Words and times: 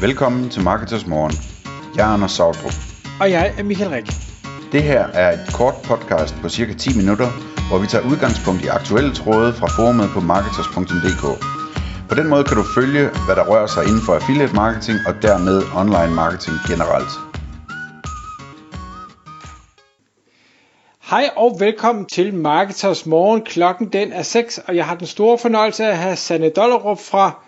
Velkommen 0.00 0.50
til 0.50 0.62
Marketers 0.62 1.06
Morgen. 1.06 1.32
Jeg 1.96 2.08
er 2.08 2.12
Anders 2.14 2.32
Sautrup. 2.32 2.72
Og 3.20 3.30
jeg 3.30 3.54
er 3.58 3.62
Michael 3.62 3.90
Rik. 3.90 4.06
Det 4.72 4.82
her 4.82 5.02
er 5.06 5.32
et 5.32 5.54
kort 5.54 5.74
podcast 5.84 6.34
på 6.42 6.48
cirka 6.48 6.72
10 6.74 6.96
minutter, 6.96 7.28
hvor 7.68 7.78
vi 7.78 7.86
tager 7.86 8.04
udgangspunkt 8.10 8.64
i 8.64 8.66
aktuelle 8.66 9.14
tråde 9.14 9.52
fra 9.52 9.66
forumet 9.66 10.08
på 10.14 10.20
marketers.dk. 10.20 11.24
På 12.08 12.14
den 12.14 12.28
måde 12.28 12.44
kan 12.44 12.56
du 12.56 12.64
følge, 12.74 13.04
hvad 13.26 13.36
der 13.36 13.44
rører 13.50 13.66
sig 13.66 13.82
inden 13.88 14.02
for 14.06 14.14
affiliate 14.14 14.54
marketing 14.54 14.98
og 15.08 15.14
dermed 15.22 15.56
online 15.80 16.14
marketing 16.22 16.56
generelt. 16.70 17.12
Hej 21.10 21.24
og 21.36 21.56
velkommen 21.60 22.04
til 22.06 22.34
Marketers 22.34 23.06
Morgen. 23.06 23.42
Klokken 23.42 23.86
den 23.92 24.12
er 24.12 24.22
6, 24.22 24.58
og 24.66 24.76
jeg 24.76 24.84
har 24.86 24.94
den 24.94 25.06
store 25.06 25.38
fornøjelse 25.38 25.84
at 25.84 25.98
have 25.98 26.16
Sanne 26.16 26.50
Dollerup 26.50 26.98
fra 26.98 27.47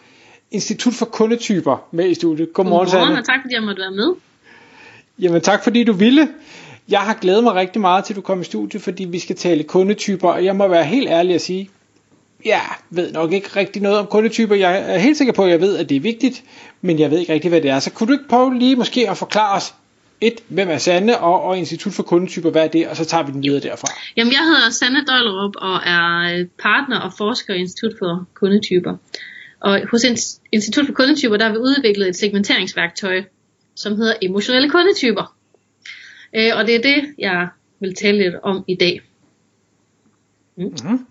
Institut 0.51 0.95
for 0.95 1.07
Kundetyper 1.07 1.89
med 1.91 2.11
i 2.11 2.15
studiet. 2.15 2.53
Godmorgen, 2.53 2.91
Godmorgen 2.91 3.19
og 3.19 3.25
tak 3.25 3.41
fordi 3.43 3.55
jeg 3.55 3.63
måtte 3.63 3.83
være 3.83 3.91
med. 3.91 4.15
Jamen 5.19 5.41
tak 5.41 5.65
fordi 5.65 5.85
du 5.85 5.93
ville. 5.93 6.29
Jeg 6.89 7.01
har 7.01 7.15
glædet 7.15 7.45
mig 7.45 7.55
rigtig 7.55 7.81
meget 7.81 8.05
til 8.05 8.17
du 8.17 8.21
kom 8.21 8.41
i 8.41 8.45
studiet, 8.45 8.83
fordi 8.83 9.05
vi 9.05 9.19
skal 9.19 9.37
tale 9.37 9.63
kundetyper, 9.63 10.29
og 10.29 10.45
jeg 10.45 10.57
må 10.57 10.69
være 10.69 10.85
helt 10.85 11.09
ærlig 11.09 11.35
at 11.35 11.41
sige, 11.41 11.71
jeg 12.45 12.63
ved 12.91 13.13
nok 13.13 13.33
ikke 13.33 13.49
rigtig 13.57 13.83
noget 13.83 13.99
om 13.99 14.07
kundetyper. 14.07 14.55
Jeg 14.55 14.95
er 14.95 14.99
helt 14.99 15.17
sikker 15.17 15.33
på, 15.33 15.45
at 15.45 15.51
jeg 15.51 15.61
ved, 15.61 15.77
at 15.77 15.89
det 15.89 15.97
er 15.97 16.01
vigtigt, 16.01 16.43
men 16.81 16.99
jeg 16.99 17.11
ved 17.11 17.19
ikke 17.19 17.33
rigtig, 17.33 17.49
hvad 17.49 17.61
det 17.61 17.71
er. 17.71 17.81
Så 17.81 17.91
kunne 17.91 18.07
du 18.07 18.13
ikke 18.13 18.29
prøve 18.29 18.59
lige 18.59 18.77
måske 18.77 19.11
at 19.11 19.17
forklare 19.17 19.57
os, 19.57 19.75
et, 20.21 20.41
hvem 20.49 20.71
er 20.71 20.79
Sanne, 20.79 21.19
og, 21.19 21.43
og 21.43 21.59
Institut 21.59 21.93
for 21.93 22.03
Kundetyper, 22.03 22.51
hvad 22.51 22.65
er 22.65 22.69
det, 22.69 22.89
og 22.89 22.97
så 22.97 23.05
tager 23.05 23.25
vi 23.25 23.33
den 23.33 23.43
videre 23.43 23.61
derfra. 23.61 23.89
Jamen, 24.17 24.33
jeg 24.33 24.41
hedder 24.41 24.71
Sanne 24.71 25.05
Døjlerup, 25.05 25.57
og 25.57 25.75
er 25.75 26.45
partner 26.63 27.01
og 27.01 27.13
forsker 27.19 27.55
i 27.55 27.59
Institut 27.59 27.93
for 27.99 28.27
Kundetyper. 28.35 28.97
Og 29.61 29.81
hos 29.91 30.05
Institut 30.53 30.87
for 30.87 30.93
Kundetyper, 30.93 31.37
der 31.37 31.45
har 31.45 31.53
vi 31.53 31.59
udviklet 31.59 32.09
et 32.09 32.17
segmenteringsværktøj, 32.17 33.23
som 33.75 33.97
hedder 33.97 34.15
emotionelle 34.23 34.71
kundetyper. 34.71 35.37
Øh, 36.37 36.51
og 36.57 36.67
det 36.67 36.75
er 36.75 36.83
det, 36.83 37.15
jeg 37.19 37.49
vil 37.81 37.95
tale 37.95 38.19
lidt 38.19 38.35
om 38.43 38.65
i 38.69 38.75
dag. 38.75 39.01
Mm. 40.57 40.65
Mm-hmm. 40.65 41.07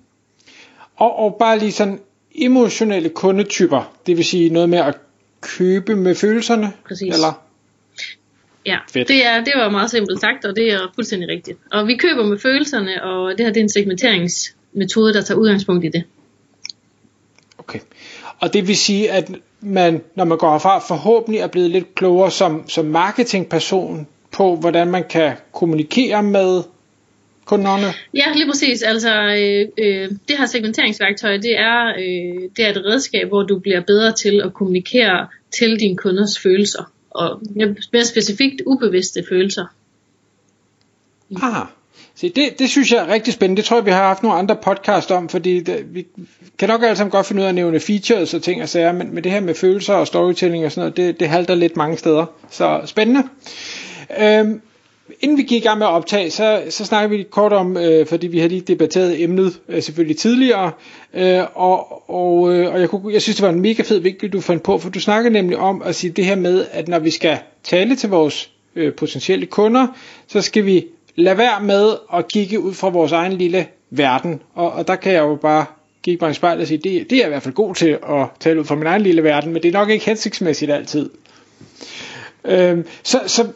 Og, 0.95 1.19
og 1.19 1.35
bare 1.39 1.59
lige 1.59 1.71
sådan 1.71 1.99
emotionelle 2.35 3.09
kundetyper, 3.09 3.93
det 4.05 4.17
vil 4.17 4.25
sige 4.25 4.49
noget 4.49 4.69
med 4.69 4.77
at 4.77 4.97
købe 5.41 5.95
med 5.95 6.15
følelserne? 6.15 6.71
Præcis. 6.87 7.13
Eller? 7.13 7.43
Ja, 8.65 8.77
det, 8.93 9.25
er, 9.25 9.43
det 9.43 9.53
var 9.55 9.69
meget 9.69 9.91
simpelt 9.91 10.21
sagt, 10.21 10.45
og 10.45 10.55
det 10.55 10.73
er 10.73 10.79
fuldstændig 10.95 11.29
rigtigt. 11.29 11.59
Og 11.71 11.87
vi 11.87 11.97
køber 11.97 12.25
med 12.25 12.39
følelserne, 12.39 13.03
og 13.03 13.37
det 13.37 13.45
her 13.45 13.53
det 13.53 13.59
er 13.59 13.63
en 13.63 13.69
segmenteringsmetode, 13.69 15.13
der 15.13 15.21
tager 15.21 15.39
udgangspunkt 15.39 15.85
i 15.85 15.89
det. 15.89 16.03
Okay. 17.57 17.79
Og 18.41 18.53
det 18.53 18.67
vil 18.67 18.77
sige, 18.77 19.11
at 19.11 19.31
man, 19.61 20.01
når 20.15 20.25
man 20.25 20.37
går 20.37 20.51
herfra, 20.51 20.79
forhåbentlig 20.79 21.41
er 21.41 21.47
blevet 21.47 21.69
lidt 21.69 21.95
klogere 21.95 22.31
som, 22.31 22.69
som 22.69 22.85
marketingperson 22.85 24.07
på, 24.31 24.55
hvordan 24.55 24.87
man 24.87 25.03
kan 25.09 25.33
kommunikere 25.51 26.23
med 26.23 26.63
kunderne? 27.45 27.93
Ja, 28.13 28.25
lige 28.35 28.47
præcis. 28.47 28.81
Altså, 28.81 29.13
øh, 29.13 29.67
øh, 29.77 30.09
det 30.27 30.37
her 30.37 30.45
segmenteringsværktøj, 30.45 31.37
det 31.37 31.59
er, 31.59 31.87
øh, 31.87 32.49
det 32.57 32.65
er 32.65 32.69
et 32.69 32.85
redskab, 32.85 33.27
hvor 33.27 33.43
du 33.43 33.59
bliver 33.59 33.81
bedre 33.81 34.11
til 34.13 34.41
at 34.45 34.53
kommunikere 34.53 35.27
til 35.51 35.79
dine 35.79 35.97
kunders 35.97 36.39
følelser. 36.39 36.91
Og 37.09 37.41
mere 37.91 38.05
specifikt 38.05 38.61
ubevidste 38.65 39.23
følelser. 39.29 39.65
Ah, 41.41 41.67
Se, 42.19 42.29
det, 42.29 42.59
det 42.59 42.69
synes 42.69 42.91
jeg 42.91 42.99
er 42.99 43.07
rigtig 43.07 43.33
spændende. 43.33 43.61
Det 43.61 43.65
tror 43.65 43.77
jeg, 43.77 43.85
vi 43.85 43.91
har 43.91 44.07
haft 44.07 44.23
nogle 44.23 44.37
andre 44.37 44.55
podcast 44.55 45.11
om, 45.11 45.29
fordi 45.29 45.59
det, 45.59 45.85
vi 45.93 46.05
kan 46.57 46.69
nok 46.69 46.83
alle 46.83 46.95
sammen 46.95 47.11
godt 47.11 47.25
finde 47.25 47.39
ud 47.39 47.45
af 47.45 47.49
at 47.49 47.55
nævne 47.55 47.79
features 47.79 48.33
og 48.33 48.41
ting 48.41 48.61
og 48.61 48.69
sager, 48.69 48.91
men, 48.91 49.13
men 49.13 49.23
det 49.23 49.31
her 49.31 49.39
med 49.39 49.55
følelser 49.55 49.93
og 49.93 50.07
storytelling 50.07 50.65
og 50.65 50.71
sådan 50.71 50.81
noget, 50.81 50.97
det, 50.97 51.19
det 51.19 51.29
halter 51.29 51.55
lidt 51.55 51.77
mange 51.77 51.97
steder. 51.97 52.25
Så 52.49 52.81
spændende. 52.85 53.23
Øhm, 54.19 54.61
inden 55.19 55.37
vi 55.37 55.43
gik 55.43 55.63
i 55.63 55.67
gang 55.67 55.79
med 55.79 55.87
at 55.87 55.91
optage, 55.91 56.31
så, 56.31 56.63
så 56.69 56.85
snakker 56.85 57.17
vi 57.17 57.23
kort 57.31 57.53
om, 57.53 57.77
øh, 57.77 58.07
fordi 58.07 58.27
vi 58.27 58.39
har 58.39 58.47
lige 58.47 58.61
debatteret 58.61 59.23
emnet 59.23 59.59
øh, 59.69 59.83
selvfølgelig 59.83 60.17
tidligere, 60.17 60.71
øh, 61.13 61.43
og, 61.55 62.09
og, 62.09 62.53
øh, 62.53 62.73
og 62.73 62.79
jeg, 62.79 62.89
kunne, 62.89 63.13
jeg 63.13 63.21
synes, 63.21 63.35
det 63.35 63.43
var 63.43 63.49
en 63.49 63.61
mega 63.61 63.83
fed 63.83 63.99
vinkel, 63.99 64.29
du 64.29 64.41
fandt 64.41 64.63
på, 64.63 64.77
for 64.77 64.89
du 64.89 64.99
snakkede 64.99 65.33
nemlig 65.33 65.57
om 65.57 65.81
at 65.81 65.95
sige 65.95 66.11
det 66.11 66.25
her 66.25 66.35
med, 66.35 66.65
at 66.71 66.87
når 66.87 66.99
vi 66.99 67.09
skal 67.09 67.37
tale 67.63 67.95
til 67.95 68.09
vores 68.09 68.51
øh, 68.75 68.93
potentielle 68.93 69.45
kunder, 69.45 69.87
så 70.27 70.41
skal 70.41 70.65
vi 70.65 70.85
lad 71.19 71.35
være 71.35 71.61
med 71.61 71.93
at 72.13 72.27
kigge 72.27 72.59
ud 72.59 72.73
fra 72.73 72.89
vores 72.89 73.11
egen 73.11 73.33
lille 73.33 73.67
verden. 73.89 74.41
Og, 74.53 74.71
og 74.71 74.87
der 74.87 74.95
kan 74.95 75.13
jeg 75.13 75.19
jo 75.19 75.35
bare 75.35 75.65
kigge 76.03 76.25
mig 76.25 76.31
i 76.31 76.33
spejlet 76.33 76.61
og 76.61 76.67
sige, 76.67 76.77
det, 76.77 77.09
det 77.09 77.11
er 77.11 77.17
jeg 77.19 77.27
i 77.27 77.29
hvert 77.29 77.43
fald 77.43 77.55
god 77.55 77.75
til 77.75 77.97
at 78.09 78.27
tale 78.39 78.59
ud 78.59 78.65
fra 78.65 78.75
min 78.75 78.87
egen 78.87 79.01
lille 79.01 79.23
verden, 79.23 79.53
men 79.53 79.63
det 79.63 79.69
er 79.69 79.79
nok 79.79 79.89
ikke 79.89 80.05
hensigtsmæssigt 80.05 80.71
altid. 80.71 81.09
Øhm, 82.45 82.85
så, 83.03 83.19
så 83.27 83.47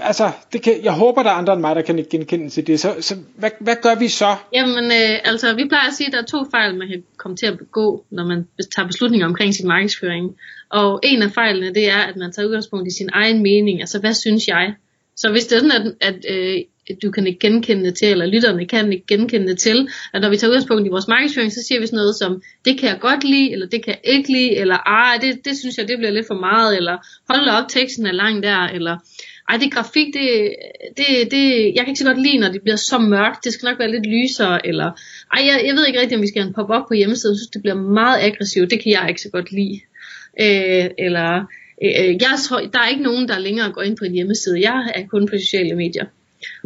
altså, 0.00 0.30
det 0.52 0.62
kan, 0.62 0.74
jeg 0.82 0.92
håber, 0.92 1.22
der 1.22 1.30
er 1.30 1.34
andre 1.34 1.52
end 1.52 1.60
mig, 1.60 1.76
der 1.76 1.82
kan 1.82 1.98
ikke 1.98 2.10
genkende 2.10 2.50
til 2.50 2.66
det. 2.66 2.80
Så, 2.80 2.94
så 3.00 3.16
hvad, 3.36 3.50
hvad 3.60 3.76
gør 3.82 3.94
vi 3.94 4.08
så? 4.08 4.36
Jamen, 4.52 4.84
øh, 4.84 5.18
altså, 5.24 5.54
vi 5.54 5.64
plejer 5.68 5.88
at 5.88 5.94
sige, 5.94 6.06
at 6.06 6.12
der 6.12 6.18
er 6.18 6.26
to 6.26 6.44
fejl, 6.50 6.74
man 6.74 6.88
kan 6.88 7.02
komme 7.16 7.36
til 7.36 7.46
at 7.46 7.58
begå, 7.58 8.04
når 8.10 8.24
man 8.24 8.46
tager 8.76 8.86
beslutninger 8.86 9.26
omkring 9.26 9.54
sin 9.54 9.68
markedsføring. 9.68 10.36
Og 10.70 11.00
en 11.02 11.22
af 11.22 11.30
fejlene, 11.30 11.74
det 11.74 11.90
er, 11.90 11.98
at 11.98 12.16
man 12.16 12.32
tager 12.32 12.46
udgangspunkt 12.46 12.88
i 12.88 12.96
sin 12.96 13.08
egen 13.12 13.42
mening. 13.42 13.80
Altså, 13.80 13.98
hvad 13.98 14.14
synes 14.14 14.48
jeg? 14.48 14.74
Så 15.20 15.30
hvis 15.30 15.46
det 15.46 15.56
er 15.56 15.60
sådan, 15.60 15.78
at, 15.80 15.94
at 16.00 16.18
øh, 16.34 16.58
du 17.02 17.10
kan 17.10 17.26
ikke 17.26 17.38
genkende 17.38 17.84
det 17.84 17.94
til, 17.94 18.08
eller 18.08 18.26
lytterne 18.26 18.66
kan 18.66 18.92
ikke 18.92 19.06
genkende 19.06 19.48
det 19.48 19.58
til, 19.58 19.88
at 20.14 20.20
når 20.20 20.28
vi 20.30 20.36
tager 20.36 20.50
udgangspunkt 20.50 20.86
i 20.86 20.90
vores 20.90 21.08
markedsføring, 21.08 21.52
så 21.52 21.62
siger 21.68 21.80
vi 21.80 21.86
sådan 21.86 21.96
noget 21.96 22.16
som, 22.16 22.42
det 22.64 22.78
kan 22.78 22.88
jeg 22.88 22.98
godt 23.00 23.24
lide, 23.24 23.52
eller 23.52 23.66
det 23.66 23.84
kan 23.84 23.94
jeg 23.94 24.14
ikke 24.14 24.32
lide, 24.32 24.56
eller 24.56 24.78
ah, 24.86 25.20
det, 25.22 25.44
det 25.44 25.58
synes 25.58 25.78
jeg, 25.78 25.88
det 25.88 25.98
bliver 25.98 26.10
lidt 26.10 26.26
for 26.26 26.40
meget, 26.48 26.76
eller 26.76 26.96
hold 27.28 27.46
da 27.46 27.52
op, 27.52 27.68
teksten 27.68 28.06
er 28.06 28.12
lang 28.12 28.42
der, 28.42 28.58
eller 28.58 28.96
ej, 29.48 29.56
det 29.56 29.72
grafik, 29.72 30.06
det, 30.14 30.54
det, 30.96 31.06
det, 31.30 31.44
jeg 31.74 31.82
kan 31.84 31.88
ikke 31.88 32.04
så 32.04 32.10
godt 32.10 32.22
lide, 32.22 32.38
når 32.38 32.52
det 32.52 32.62
bliver 32.62 32.76
så 32.76 32.98
mørkt, 32.98 33.44
det 33.44 33.52
skal 33.52 33.66
nok 33.66 33.78
være 33.78 33.90
lidt 33.90 34.06
lysere, 34.06 34.66
eller 34.66 34.88
ej, 35.34 35.40
jeg, 35.48 35.62
jeg 35.66 35.74
ved 35.74 35.86
ikke 35.86 36.00
rigtigt, 36.00 36.18
om 36.18 36.22
vi 36.22 36.28
skal 36.28 36.42
have 36.42 36.48
en 36.48 36.54
pop-up 36.54 36.84
på 36.88 36.94
hjemmesiden, 36.94 37.34
jeg 37.34 37.38
synes, 37.38 37.54
det 37.56 37.62
bliver 37.62 37.80
meget 38.00 38.18
aggressivt, 38.22 38.70
det 38.70 38.82
kan 38.82 38.92
jeg 38.92 39.04
ikke 39.08 39.22
så 39.22 39.30
godt 39.30 39.52
lide. 39.52 39.80
Øh, 40.40 40.86
eller 41.06 41.46
Øh, 41.84 42.22
jeg 42.22 42.34
tror, 42.48 42.60
der 42.60 42.78
er 42.78 42.88
ikke 42.88 43.02
nogen, 43.02 43.28
der 43.28 43.38
længere 43.38 43.72
går 43.72 43.82
ind 43.82 43.96
på 43.96 44.04
en 44.04 44.12
hjemmeside. 44.12 44.60
Jeg 44.60 44.92
er 44.94 45.06
kun 45.06 45.26
på 45.26 45.34
sociale 45.38 45.76
medier. 45.76 46.04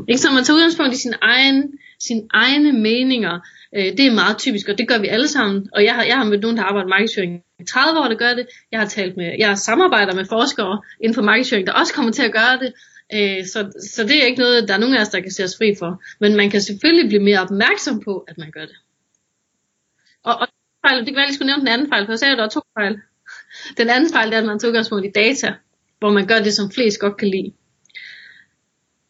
Ikke? 0.08 0.20
Så 0.20 0.32
man 0.32 0.44
tager 0.44 0.56
udgangspunkt 0.56 0.94
i 0.94 0.97
sin 0.97 1.14
egen, 1.20 1.78
sine 1.98 2.22
egne 2.30 2.72
meninger. 2.72 3.41
Øh, 3.76 3.84
det 3.97 4.00
er 4.00 4.14
meget 4.14 4.38
typisk, 4.38 4.69
og 4.69 4.78
det 4.78 4.88
gør 4.88 4.98
vi 4.98 5.08
alle 5.08 5.28
sammen. 5.28 5.69
Og 5.72 5.84
jeg 5.84 5.94
har, 5.94 6.04
jeg 6.04 6.16
har 6.16 6.24
mødt 6.24 6.41
nogen, 6.41 6.56
der 6.56 6.62
arbejder 6.62 6.86
med 6.86 6.97
markedsføring 6.97 7.42
i 7.60 7.64
30 7.64 8.00
år, 8.00 8.08
der 8.08 8.14
gør 8.14 8.34
det. 8.34 8.47
Jeg 8.72 8.80
har 8.80 8.86
talt 8.86 9.16
med, 9.16 9.32
jeg 9.38 9.58
samarbejder 9.58 10.14
med 10.14 10.24
forskere 10.24 10.82
inden 11.00 11.14
for 11.14 11.22
markedsføring, 11.22 11.66
der 11.66 11.72
også 11.72 11.94
kommer 11.94 12.12
til 12.12 12.22
at 12.22 12.32
gøre 12.32 12.58
det. 12.62 12.72
Øh, 13.14 13.47
så, 13.47 13.58
så 13.94 14.03
det 14.03 14.22
er 14.22 14.26
ikke 14.26 14.41
noget, 14.41 14.69
der 14.69 14.74
er 14.74 14.78
nogen 14.78 14.94
af 14.94 15.00
os, 15.00 15.08
der 15.08 15.20
kan 15.20 15.30
se 15.30 15.44
os 15.44 15.56
fri 15.56 15.74
for. 15.78 16.03
Men 16.20 16.36
man 16.36 16.50
kan 16.50 16.60
selvfølgelig 16.60 17.08
blive 17.08 17.22
mere 17.22 17.41
opmærksom 17.41 18.00
på, 18.00 18.24
at 18.28 18.38
man 18.38 18.50
gør 18.50 18.60
det. 18.60 18.76
Og, 20.22 20.34
og 20.41 20.47
det 20.84 21.06
kan 21.06 21.16
være, 21.16 21.24
at 21.24 21.28
jeg 21.28 21.34
skulle 21.34 21.47
nævne 21.47 21.60
den 21.60 21.69
anden 21.69 21.88
fejl, 21.88 22.04
for 22.04 22.12
jeg 22.12 22.19
sagde, 22.19 22.32
at 22.32 22.38
der 22.38 22.44
er 22.44 22.48
to 22.48 22.60
fejl. 22.78 22.98
Den 23.76 23.91
anden 23.91 24.12
fejl 24.12 24.32
er, 24.32 24.38
at 24.38 24.44
man 24.44 24.59
tager 24.59 24.69
udgangspunkt 24.69 25.06
i 25.06 25.10
data, 25.15 25.54
hvor 25.98 26.10
man 26.12 26.26
gør 26.26 26.38
det, 26.38 26.54
som 26.54 26.70
flest 26.70 27.00
godt 27.00 27.16
kan 27.16 27.28
lide. 27.28 27.53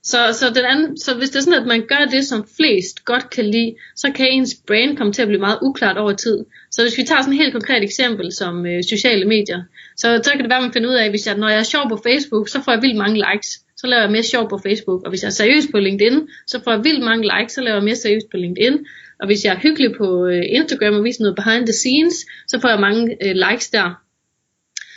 Så, 0.03 0.19
så, 0.33 0.51
den 0.55 0.65
anden, 0.65 0.99
så 0.99 1.15
hvis 1.15 1.31
det 1.31 1.37
er 1.37 1.43
sådan, 1.43 1.61
at 1.61 1.67
man 1.67 1.87
gør 1.87 2.05
det, 2.11 2.25
som 2.27 2.49
flest 2.57 3.05
godt 3.05 3.31
kan 3.31 3.45
lide, 3.45 3.75
så 3.97 4.13
kan 4.15 4.29
ens 4.31 4.55
brain 4.67 4.97
komme 4.97 5.13
til 5.13 5.23
at 5.23 5.29
blive 5.29 5.41
meget 5.41 5.59
uklart 5.63 5.99
over 5.99 6.13
tid. 6.13 6.45
Så 6.71 6.83
hvis 6.83 6.99
vi 6.99 7.03
tager 7.03 7.21
sådan 7.23 7.33
et 7.33 7.39
helt 7.39 7.53
konkret 7.53 7.83
eksempel 7.83 8.33
som 8.33 8.67
øh, 8.67 8.83
sociale 8.91 9.25
medier, 9.25 9.63
så, 9.97 10.21
så 10.25 10.31
kan 10.31 10.41
det 10.41 10.51
være, 10.51 10.59
at 10.59 10.65
man 10.65 10.73
finder 10.73 10.91
ud 10.91 10.95
af, 10.95 11.05
at 11.05 11.11
hvis 11.11 11.27
jeg, 11.27 11.37
når 11.37 11.49
jeg 11.49 11.59
er 11.59 11.73
sjov 11.75 11.89
på 11.89 12.01
Facebook, 12.07 12.49
så 12.49 12.63
får 12.65 12.73
jeg 12.73 12.83
vildt 12.83 12.97
mange 12.97 13.17
likes. 13.17 13.51
Så 13.77 13.87
laver 13.87 14.03
jeg 14.03 14.11
mere 14.11 14.23
sjov 14.23 14.49
på 14.51 14.59
Facebook. 14.67 15.03
Og 15.05 15.09
hvis 15.11 15.23
jeg 15.23 15.29
er 15.29 15.39
seriøs 15.41 15.67
på 15.73 15.79
LinkedIn, 15.79 16.29
så 16.47 16.61
får 16.65 16.71
jeg 16.73 16.85
vildt 16.85 17.05
mange 17.05 17.25
likes, 17.33 17.53
så 17.53 17.61
laver 17.61 17.77
jeg 17.77 17.85
mere 17.85 17.97
seriøst 17.97 18.27
på 18.31 18.37
LinkedIn. 18.37 18.79
Og 19.21 19.27
hvis 19.27 19.45
jeg 19.45 19.55
er 19.55 19.61
hyggelig 19.61 19.91
på 19.99 20.27
øh, 20.27 20.43
Instagram 20.49 20.95
og 20.95 21.05
viser 21.05 21.23
noget 21.23 21.37
behind 21.37 21.67
the 21.67 21.73
scenes, 21.73 22.17
så 22.49 22.61
får 22.61 22.69
jeg 22.69 22.81
mange 22.81 23.17
øh, 23.25 23.35
likes 23.45 23.71
der. 23.71 24.04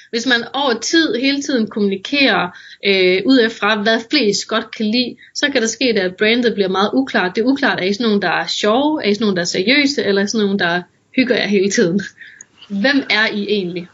Hvis 0.10 0.26
man 0.26 0.44
over 0.54 0.74
tid 0.80 1.16
hele 1.16 1.42
tiden 1.42 1.68
kommunikerer 1.68 2.50
øh, 2.86 3.22
ud 3.26 3.50
fra, 3.50 3.82
hvad 3.82 4.00
flest 4.10 4.48
godt 4.48 4.76
kan 4.76 4.86
lide, 4.86 5.16
så 5.36 5.50
kan 5.52 5.62
der 5.62 5.68
ske, 5.68 5.86
at 5.86 6.16
brandet 6.16 6.54
bliver 6.54 6.70
meget 6.70 6.90
uklart. 6.94 7.36
Det 7.36 7.42
er 7.42 7.46
uklart, 7.46 7.80
er 7.80 7.84
I 7.84 7.94
sådan 7.94 8.06
nogen, 8.06 8.22
der 8.22 8.30
er 8.30 8.48
sjove, 8.48 9.04
er 9.04 9.10
I 9.10 9.14
sådan 9.14 9.24
nogen, 9.24 9.36
der 9.36 9.42
er 9.42 9.46
seriøse, 9.46 10.04
eller 10.04 10.22
er 10.22 10.26
I 10.26 10.28
sådan 10.28 10.46
nogen, 10.46 10.60
der 10.60 10.82
hygger 11.16 11.36
jer 11.36 11.48
hele 11.48 11.70
tiden. 11.70 12.02
Hvem 12.70 13.04
er 13.10 13.28
I 13.34 13.46
egentlig? 13.50 13.88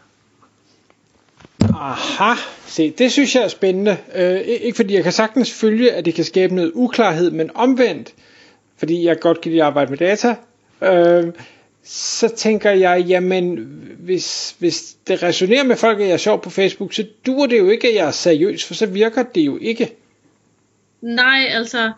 Aha, 1.74 2.34
se, 2.66 2.94
det 2.98 3.12
synes 3.12 3.36
jeg 3.36 3.44
er 3.44 3.48
spændende. 3.48 3.98
Øh, 4.16 4.40
ikke 4.40 4.76
fordi 4.76 4.94
jeg 4.94 5.04
kan 5.04 5.12
sagtens 5.12 5.52
følge, 5.52 5.92
at 5.92 6.06
det 6.06 6.14
kan 6.14 6.24
skabe 6.24 6.56
noget 6.56 6.72
uklarhed, 6.74 7.32
men 7.32 7.50
omvendt, 7.56 8.14
fordi 8.78 9.06
jeg 9.06 9.20
godt 9.20 9.42
kan 9.42 9.52
lide 9.52 9.62
at 9.62 9.68
arbejde 9.68 9.90
med 9.90 9.98
data, 9.98 10.36
øh, 10.82 11.34
så 11.86 12.36
tænker 12.36 12.72
jeg, 12.72 13.06
jamen, 13.08 13.56
hvis, 14.00 14.56
hvis 14.60 14.94
det 15.08 15.24
resonerer 15.24 15.64
med 15.64 15.76
folk, 15.76 16.00
at 16.00 16.08
jeg 16.08 16.14
er 16.14 16.18
sjov 16.18 16.42
på 16.42 16.50
Facebook, 16.50 16.94
så 16.94 17.08
duer 17.26 17.48
det 17.48 17.60
jo 17.60 17.70
ikke, 17.70 17.88
at 17.88 17.96
jeg 17.96 18.08
er 18.08 18.12
seriøs, 18.12 18.66
for 18.66 18.74
så 18.74 18.86
virker 18.86 19.24
det 19.24 19.42
jo 19.46 19.58
ikke. 19.62 19.96
Nej, 21.02 21.46
altså, 21.50 21.92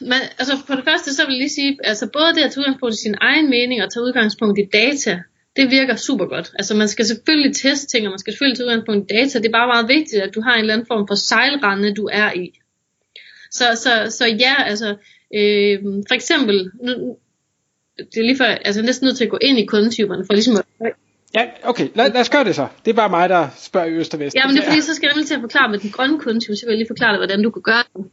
men, 0.00 0.20
altså 0.38 0.56
for 0.66 0.74
det 0.74 0.84
første 0.84 1.14
så 1.14 1.26
vil 1.26 1.32
jeg 1.32 1.38
lige 1.38 1.50
sige, 1.50 1.78
altså 1.84 2.08
både 2.12 2.34
det 2.34 2.42
at 2.42 2.52
tage 2.52 2.60
udgangspunkt 2.60 2.94
i 2.94 3.02
sin 3.02 3.14
egen 3.20 3.50
mening 3.50 3.82
og 3.82 3.92
tage 3.92 4.02
udgangspunkt 4.02 4.58
i 4.58 4.68
data, 4.72 5.10
det 5.10 5.24
det 5.56 5.70
virker 5.70 5.96
super 5.96 6.26
godt. 6.26 6.52
Altså 6.58 6.76
man 6.76 6.88
skal 6.88 7.06
selvfølgelig 7.06 7.56
teste 7.56 7.86
ting, 7.86 8.06
og 8.06 8.10
man 8.10 8.18
skal 8.18 8.32
selvfølgelig 8.32 8.56
tage 8.56 8.66
udgangspunkt 8.66 9.10
i 9.10 9.14
data. 9.14 9.38
Det 9.38 9.46
er 9.46 9.58
bare 9.60 9.66
meget 9.66 9.88
vigtigt, 9.88 10.22
at 10.22 10.34
du 10.34 10.40
har 10.40 10.54
en 10.54 10.60
eller 10.60 10.74
anden 10.74 10.86
form 10.86 11.08
for 11.08 11.14
sejlrende, 11.14 11.94
du 11.94 12.08
er 12.12 12.32
i. 12.32 12.58
Så, 13.50 13.64
så, 13.74 14.16
så 14.16 14.26
ja, 14.26 14.62
altså 14.62 14.88
øh, 15.34 15.78
for 16.08 16.14
eksempel, 16.14 16.70
nu, 16.82 17.16
det 18.14 18.20
er 18.20 18.22
lige 18.22 18.36
for, 18.36 18.44
altså 18.44 18.82
næsten 18.82 19.06
nødt 19.06 19.16
til 19.16 19.24
at 19.24 19.30
gå 19.30 19.38
ind 19.40 19.58
i 19.58 19.64
kundetyperne, 19.64 20.24
for 20.26 20.32
ligesom 20.32 20.56
at 20.56 20.92
Ja, 21.34 21.44
okay, 21.64 21.88
lad, 21.94 22.12
lad 22.12 22.20
os 22.20 22.30
gøre 22.30 22.44
det 22.44 22.54
så. 22.54 22.66
Det 22.84 22.90
er 22.90 22.94
bare 22.94 23.08
mig, 23.08 23.28
der 23.28 23.48
spørger 23.56 23.86
i 23.86 23.92
øst 23.92 24.14
og 24.14 24.20
vest. 24.20 24.36
Ja, 24.36 24.46
men 24.46 24.56
det 24.56 24.62
er 24.62 24.68
fordi, 24.68 24.80
så 24.80 24.94
skal 24.94 25.06
jeg 25.06 25.14
nemlig 25.14 25.26
til 25.26 25.34
at 25.34 25.40
forklare 25.40 25.70
med 25.70 25.78
den 25.78 25.90
grønne 25.90 26.18
kundetype, 26.18 26.56
så 26.56 26.66
vil 26.66 26.72
jeg 26.72 26.78
lige 26.78 26.88
forklare 26.88 27.12
dig, 27.12 27.18
hvordan 27.18 27.42
du 27.42 27.50
kan 27.50 27.62
gøre 27.62 27.84
det. 27.96 28.04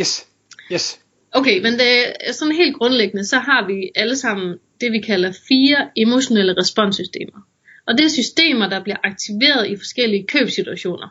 Yes, 0.00 0.26
yes. 0.72 1.00
Okay, 1.32 1.62
men 1.62 1.72
det 1.72 1.90
er 2.20 2.32
sådan 2.32 2.54
helt 2.54 2.76
grundlæggende, 2.76 3.24
så 3.24 3.38
har 3.38 3.66
vi 3.66 3.90
alle 3.96 4.16
sammen 4.16 4.58
det, 4.80 4.92
vi 4.92 5.00
kalder 5.00 5.32
fire 5.48 5.88
emotionelle 5.96 6.54
responssystemer. 6.58 7.38
Og 7.86 7.98
det 7.98 8.04
er 8.04 8.08
systemer, 8.08 8.68
der 8.68 8.82
bliver 8.82 8.96
aktiveret 9.04 9.70
i 9.70 9.76
forskellige 9.76 10.26
købsituationer. 10.26 11.08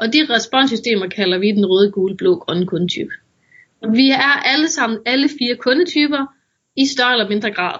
Og 0.00 0.12
de 0.12 0.26
responssystemer 0.30 1.06
kalder 1.08 1.38
vi 1.38 1.52
den 1.52 1.66
røde, 1.66 1.90
gule, 1.90 2.16
blå, 2.16 2.36
grønne 2.36 2.66
kundetype. 2.66 3.10
Vi 3.94 4.10
er 4.10 4.42
alle 4.52 4.68
sammen, 4.68 4.98
alle 5.06 5.28
fire 5.38 5.56
kundetyper, 5.56 6.26
i 6.82 6.86
større 6.86 7.12
eller 7.12 7.28
mindre 7.28 7.50
grad. 7.50 7.78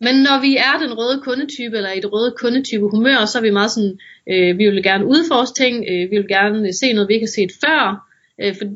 Men 0.00 0.14
når 0.14 0.40
vi 0.40 0.56
er 0.56 0.78
den 0.78 0.92
røde 0.98 1.20
kundetype, 1.20 1.76
eller 1.76 1.92
i 1.92 2.00
det 2.00 2.12
røde 2.12 2.34
kundetype 2.38 2.86
humør, 2.94 3.24
så 3.24 3.38
er 3.38 3.42
vi 3.42 3.50
meget 3.50 3.70
sådan, 3.70 3.98
øh, 4.30 4.58
vi 4.58 4.64
vil 4.70 4.82
gerne 4.82 5.06
udforske 5.06 5.56
ting, 5.56 5.84
øh, 5.90 6.10
vi 6.10 6.16
vil 6.16 6.28
gerne 6.28 6.68
øh, 6.68 6.74
se 6.80 6.92
noget, 6.92 7.08
vi 7.08 7.14
ikke 7.14 7.26
har 7.26 7.38
set 7.40 7.52
før, 7.64 8.08
øh, 8.42 8.54
for, 8.58 8.66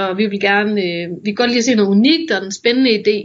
og 0.00 0.18
vi 0.18 0.26
vil 0.26 0.40
gerne, 0.40 0.82
øh, 0.82 1.08
vi 1.24 1.30
kan 1.30 1.34
godt 1.34 1.50
lide 1.50 1.58
at 1.58 1.64
se 1.64 1.74
noget 1.74 1.90
unikt 1.90 2.30
og 2.30 2.44
en 2.44 2.52
spændende 2.52 2.90
idé. 3.00 3.18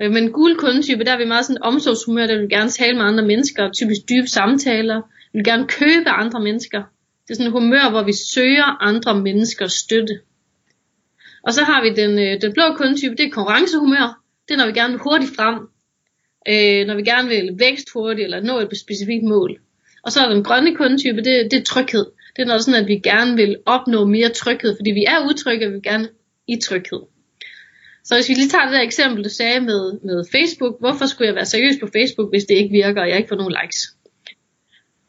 Øh, 0.00 0.10
men 0.12 0.32
gul 0.32 0.56
kundetype, 0.56 1.04
der 1.04 1.12
er 1.12 1.18
vi 1.18 1.24
meget 1.24 1.46
sådan 1.46 1.62
omsorgshumør, 1.62 2.26
der 2.26 2.38
vil 2.38 2.48
gerne 2.48 2.70
tale 2.70 2.96
med 2.96 3.04
andre 3.04 3.26
mennesker, 3.26 3.70
typisk 3.72 4.00
dybe 4.08 4.26
samtaler, 4.26 4.98
vi 5.32 5.38
vil 5.38 5.44
gerne 5.44 5.66
købe 5.68 6.08
andre 6.08 6.40
mennesker. 6.40 6.82
Det 7.22 7.30
er 7.30 7.34
sådan 7.34 7.46
et 7.46 7.52
humør, 7.52 7.90
hvor 7.90 8.02
vi 8.02 8.12
søger 8.12 8.82
andre 8.90 9.20
menneskers 9.20 9.72
støtte. 9.72 10.14
Og 11.42 11.54
så 11.54 11.64
har 11.64 11.82
vi 11.82 11.90
den, 12.00 12.18
øh, 12.18 12.40
den 12.40 12.52
blå 12.52 12.64
kundetype, 12.76 13.16
det 13.16 13.26
er 13.26 13.30
konkurrencehumør. 13.30 14.27
Det 14.48 14.54
er, 14.54 14.58
når 14.58 14.66
vi 14.66 14.72
gerne 14.72 14.92
vil 14.92 15.00
hurtigt 15.00 15.36
frem. 15.36 15.56
Øh, 16.48 16.86
når 16.86 16.94
vi 16.94 17.02
gerne 17.02 17.28
vil 17.28 17.50
vækst 17.58 17.88
hurtigt, 17.94 18.24
eller 18.24 18.40
nå 18.40 18.58
et 18.58 18.78
specifikt 18.78 19.24
mål. 19.24 19.58
Og 20.02 20.12
så 20.12 20.20
er 20.20 20.28
den 20.34 20.44
grønne 20.44 20.76
kundetype, 20.76 21.16
det, 21.16 21.50
det 21.50 21.58
er 21.58 21.64
tryghed. 21.64 22.06
Det 22.36 22.42
er 22.42 22.46
noget 22.46 22.64
sådan, 22.64 22.82
at 22.82 22.88
vi 22.88 22.98
gerne 22.98 23.36
vil 23.36 23.56
opnå 23.66 24.04
mere 24.04 24.28
tryghed, 24.28 24.76
fordi 24.76 24.90
vi 24.90 25.04
er 25.04 25.26
utrygge, 25.30 25.66
og 25.66 25.68
vi 25.68 25.74
vil 25.74 25.82
gerne 25.82 26.08
i 26.46 26.56
tryghed. 26.56 27.00
Så 28.04 28.14
hvis 28.14 28.28
vi 28.28 28.34
lige 28.34 28.48
tager 28.48 28.64
det 28.64 28.74
der 28.74 28.80
eksempel, 28.80 29.24
du 29.24 29.28
sagde 29.28 29.60
med, 29.60 29.82
med 30.04 30.24
Facebook, 30.32 30.80
hvorfor 30.80 31.06
skulle 31.06 31.26
jeg 31.26 31.34
være 31.34 31.44
seriøs 31.44 31.76
på 31.80 31.88
Facebook, 31.96 32.30
hvis 32.32 32.44
det 32.44 32.54
ikke 32.54 32.72
virker, 32.72 33.02
og 33.02 33.08
jeg 33.08 33.16
ikke 33.16 33.28
får 33.28 33.36
nogen 33.36 33.56
likes? 33.62 33.80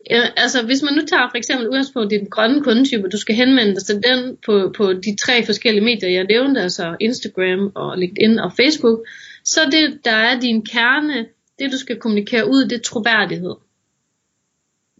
Ja, 0.09 0.21
altså 0.37 0.65
hvis 0.65 0.81
man 0.81 0.93
nu 0.93 1.01
tager 1.05 1.27
for 1.31 1.37
eksempel 1.37 1.67
udgangspunkt 1.67 2.13
i 2.13 2.17
den 2.17 2.29
grønne 2.29 2.63
kundetype, 2.63 3.07
du 3.09 3.17
skal 3.17 3.35
henvende 3.35 3.75
dig 3.75 3.85
til 3.85 3.95
den 4.07 4.37
på, 4.45 4.73
på 4.77 4.93
de 4.93 5.15
tre 5.23 5.45
forskellige 5.45 5.83
medier, 5.83 6.09
jeg 6.09 6.23
nævnte, 6.23 6.61
altså 6.61 6.95
Instagram 6.99 7.71
og 7.75 7.97
LinkedIn 7.97 8.39
og 8.39 8.51
Facebook, 8.59 9.07
så 9.53 9.61
det, 9.71 10.05
der 10.05 10.11
er 10.11 10.39
din 10.39 10.65
kerne, 10.65 11.27
det 11.59 11.71
du 11.71 11.77
skal 11.77 11.99
kommunikere 11.99 12.49
ud, 12.49 12.65
det 12.65 12.77
er 12.77 12.83
troværdighed. 12.83 13.55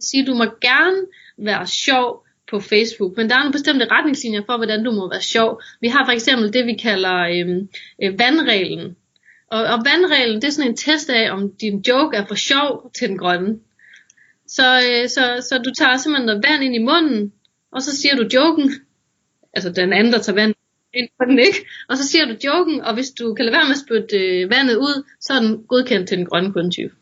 Sige, 0.00 0.26
du 0.26 0.34
må 0.34 0.44
gerne 0.44 1.06
være 1.38 1.66
sjov 1.66 2.26
på 2.50 2.60
Facebook, 2.60 3.16
men 3.16 3.28
der 3.28 3.34
er 3.34 3.38
nogle 3.38 3.52
bestemte 3.52 3.86
retningslinjer 3.90 4.42
for, 4.46 4.56
hvordan 4.56 4.84
du 4.84 4.90
må 4.92 5.10
være 5.10 5.22
sjov. 5.22 5.62
Vi 5.80 5.88
har 5.88 6.04
for 6.04 6.12
eksempel 6.12 6.52
det, 6.52 6.66
vi 6.66 6.74
kalder 6.74 7.16
øhm, 7.34 7.68
øh, 8.02 8.18
vandreglen. 8.18 8.96
Og, 9.50 9.62
og 9.64 9.78
vandreglen, 9.84 10.42
det 10.42 10.48
er 10.48 10.52
sådan 10.52 10.70
en 10.70 10.76
test 10.76 11.10
af, 11.10 11.32
om 11.32 11.52
din 11.60 11.84
joke 11.88 12.16
er 12.16 12.26
for 12.26 12.34
sjov 12.34 12.90
til 12.98 13.08
den 13.08 13.18
grønne. 13.18 13.58
Så, 14.46 14.66
øh, 14.90 15.08
så, 15.08 15.46
så 15.48 15.58
du 15.58 15.70
tager 15.78 15.96
simpelthen 15.96 16.26
noget 16.26 16.44
vand 16.48 16.64
ind 16.64 16.74
i 16.74 16.84
munden, 16.90 17.32
og 17.72 17.82
så 17.82 17.96
siger 17.96 18.16
du 18.16 18.28
joken, 18.34 18.72
altså 19.52 19.70
den 19.70 19.92
anden, 19.92 20.12
der 20.12 20.18
tager 20.18 20.36
vand 20.36 20.54
ind 20.94 21.08
på 21.18 21.24
den 21.24 21.38
ikke, 21.38 21.58
og 21.88 21.96
så 21.96 22.08
siger 22.08 22.24
du 22.26 22.34
joken, 22.44 22.80
og 22.80 22.94
hvis 22.94 23.10
du 23.10 23.34
kan 23.34 23.44
lade 23.44 23.56
være 23.56 23.64
med 23.64 23.76
at 23.78 23.84
spytte 23.86 24.16
øh, 24.16 24.50
vandet 24.50 24.76
ud, 24.76 25.04
så 25.20 25.32
er 25.32 25.40
den 25.40 25.64
godkendt 25.68 26.08
til 26.08 26.18
den 26.18 26.26
grønne 26.26 26.52
kundetype. 26.52 26.94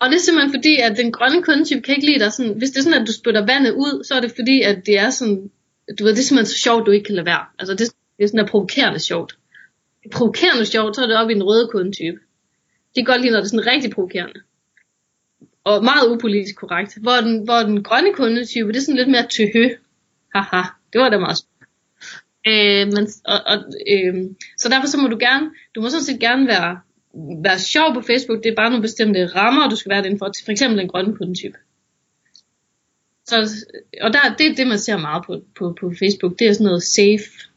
Og 0.00 0.08
det 0.08 0.16
er 0.16 0.20
simpelthen 0.20 0.54
fordi, 0.58 0.76
at 0.76 0.96
den 0.96 1.12
grønne 1.12 1.42
kundetype 1.42 1.82
kan 1.82 1.94
ikke 1.94 2.06
lide 2.06 2.18
dig 2.18 2.32
sådan, 2.32 2.54
hvis 2.58 2.70
det 2.70 2.78
er 2.78 2.82
sådan, 2.82 3.00
at 3.00 3.06
du 3.06 3.12
spytter 3.12 3.46
vandet 3.46 3.72
ud, 3.72 4.04
så 4.04 4.14
er 4.14 4.20
det 4.20 4.32
fordi, 4.36 4.62
at 4.62 4.86
det 4.86 4.98
er 4.98 5.10
sådan, 5.10 5.50
du 5.98 6.04
ved, 6.04 6.12
det 6.12 6.18
er 6.18 6.28
simpelthen 6.28 6.54
så 6.54 6.58
sjovt, 6.58 6.86
du 6.86 6.90
ikke 6.90 7.04
kan 7.04 7.14
lade 7.14 7.26
være. 7.26 7.44
Altså 7.58 7.74
det, 7.74 7.86
det 8.16 8.24
er 8.24 8.28
sådan 8.28 8.40
der 8.40 8.46
provokerende 8.46 8.98
sjovt. 8.98 9.38
Provokerende 10.12 10.66
sjovt, 10.66 10.96
så 10.96 11.02
er 11.02 11.06
det 11.06 11.16
op 11.16 11.30
i 11.30 11.34
den 11.34 11.42
røde 11.42 11.68
kundetype. 11.72 12.18
Det 12.94 12.96
kan 12.96 13.04
godt 13.04 13.20
lide, 13.20 13.32
når 13.32 13.40
det 13.40 13.46
er 13.46 13.50
sådan 13.50 13.66
rigtig 13.66 13.90
provokerende 13.90 14.40
og 15.64 15.84
meget 15.84 16.08
upolitisk 16.08 16.56
korrekt. 16.56 16.98
Hvor 17.00 17.16
den, 17.26 17.44
hvor 17.44 17.58
den 17.58 17.82
grønne 17.82 18.12
kundetype, 18.14 18.68
det 18.68 18.76
er 18.76 18.80
sådan 18.80 18.96
lidt 18.96 19.10
mere 19.10 19.26
tøhø. 19.26 19.68
Haha, 20.34 20.62
det 20.92 21.00
var 21.00 21.08
da 21.08 21.18
meget 21.18 21.36
øh, 22.46 22.86
men, 22.86 23.08
og, 23.24 23.40
og, 23.46 23.56
øh, 23.90 24.14
Så 24.58 24.68
derfor 24.68 24.86
så 24.86 24.98
må 24.98 25.08
du 25.08 25.16
gerne, 25.20 25.50
du 25.74 25.80
må 25.80 25.88
sådan 25.88 26.04
set 26.04 26.20
gerne 26.20 26.46
være, 26.46 26.80
være 27.42 27.58
sjov 27.58 27.94
på 27.94 28.00
Facebook, 28.00 28.42
det 28.42 28.50
er 28.50 28.56
bare 28.56 28.70
nogle 28.70 28.82
bestemte 28.82 29.26
rammer, 29.26 29.68
du 29.68 29.76
skal 29.76 29.90
være 29.90 30.02
den 30.02 30.18
for, 30.18 30.30
for 30.44 30.52
eksempel 30.52 30.78
den 30.78 30.88
grønne 30.88 31.16
kundetype. 31.16 31.56
Så, 33.26 33.66
og 34.00 34.12
der, 34.12 34.34
det 34.38 34.46
er 34.46 34.54
det, 34.54 34.66
man 34.66 34.78
ser 34.78 34.96
meget 34.96 35.24
på, 35.26 35.40
på, 35.58 35.76
på 35.80 35.92
Facebook, 35.98 36.38
det 36.38 36.48
er 36.48 36.52
sådan 36.52 36.64
noget 36.64 36.82
safe, 36.82 37.48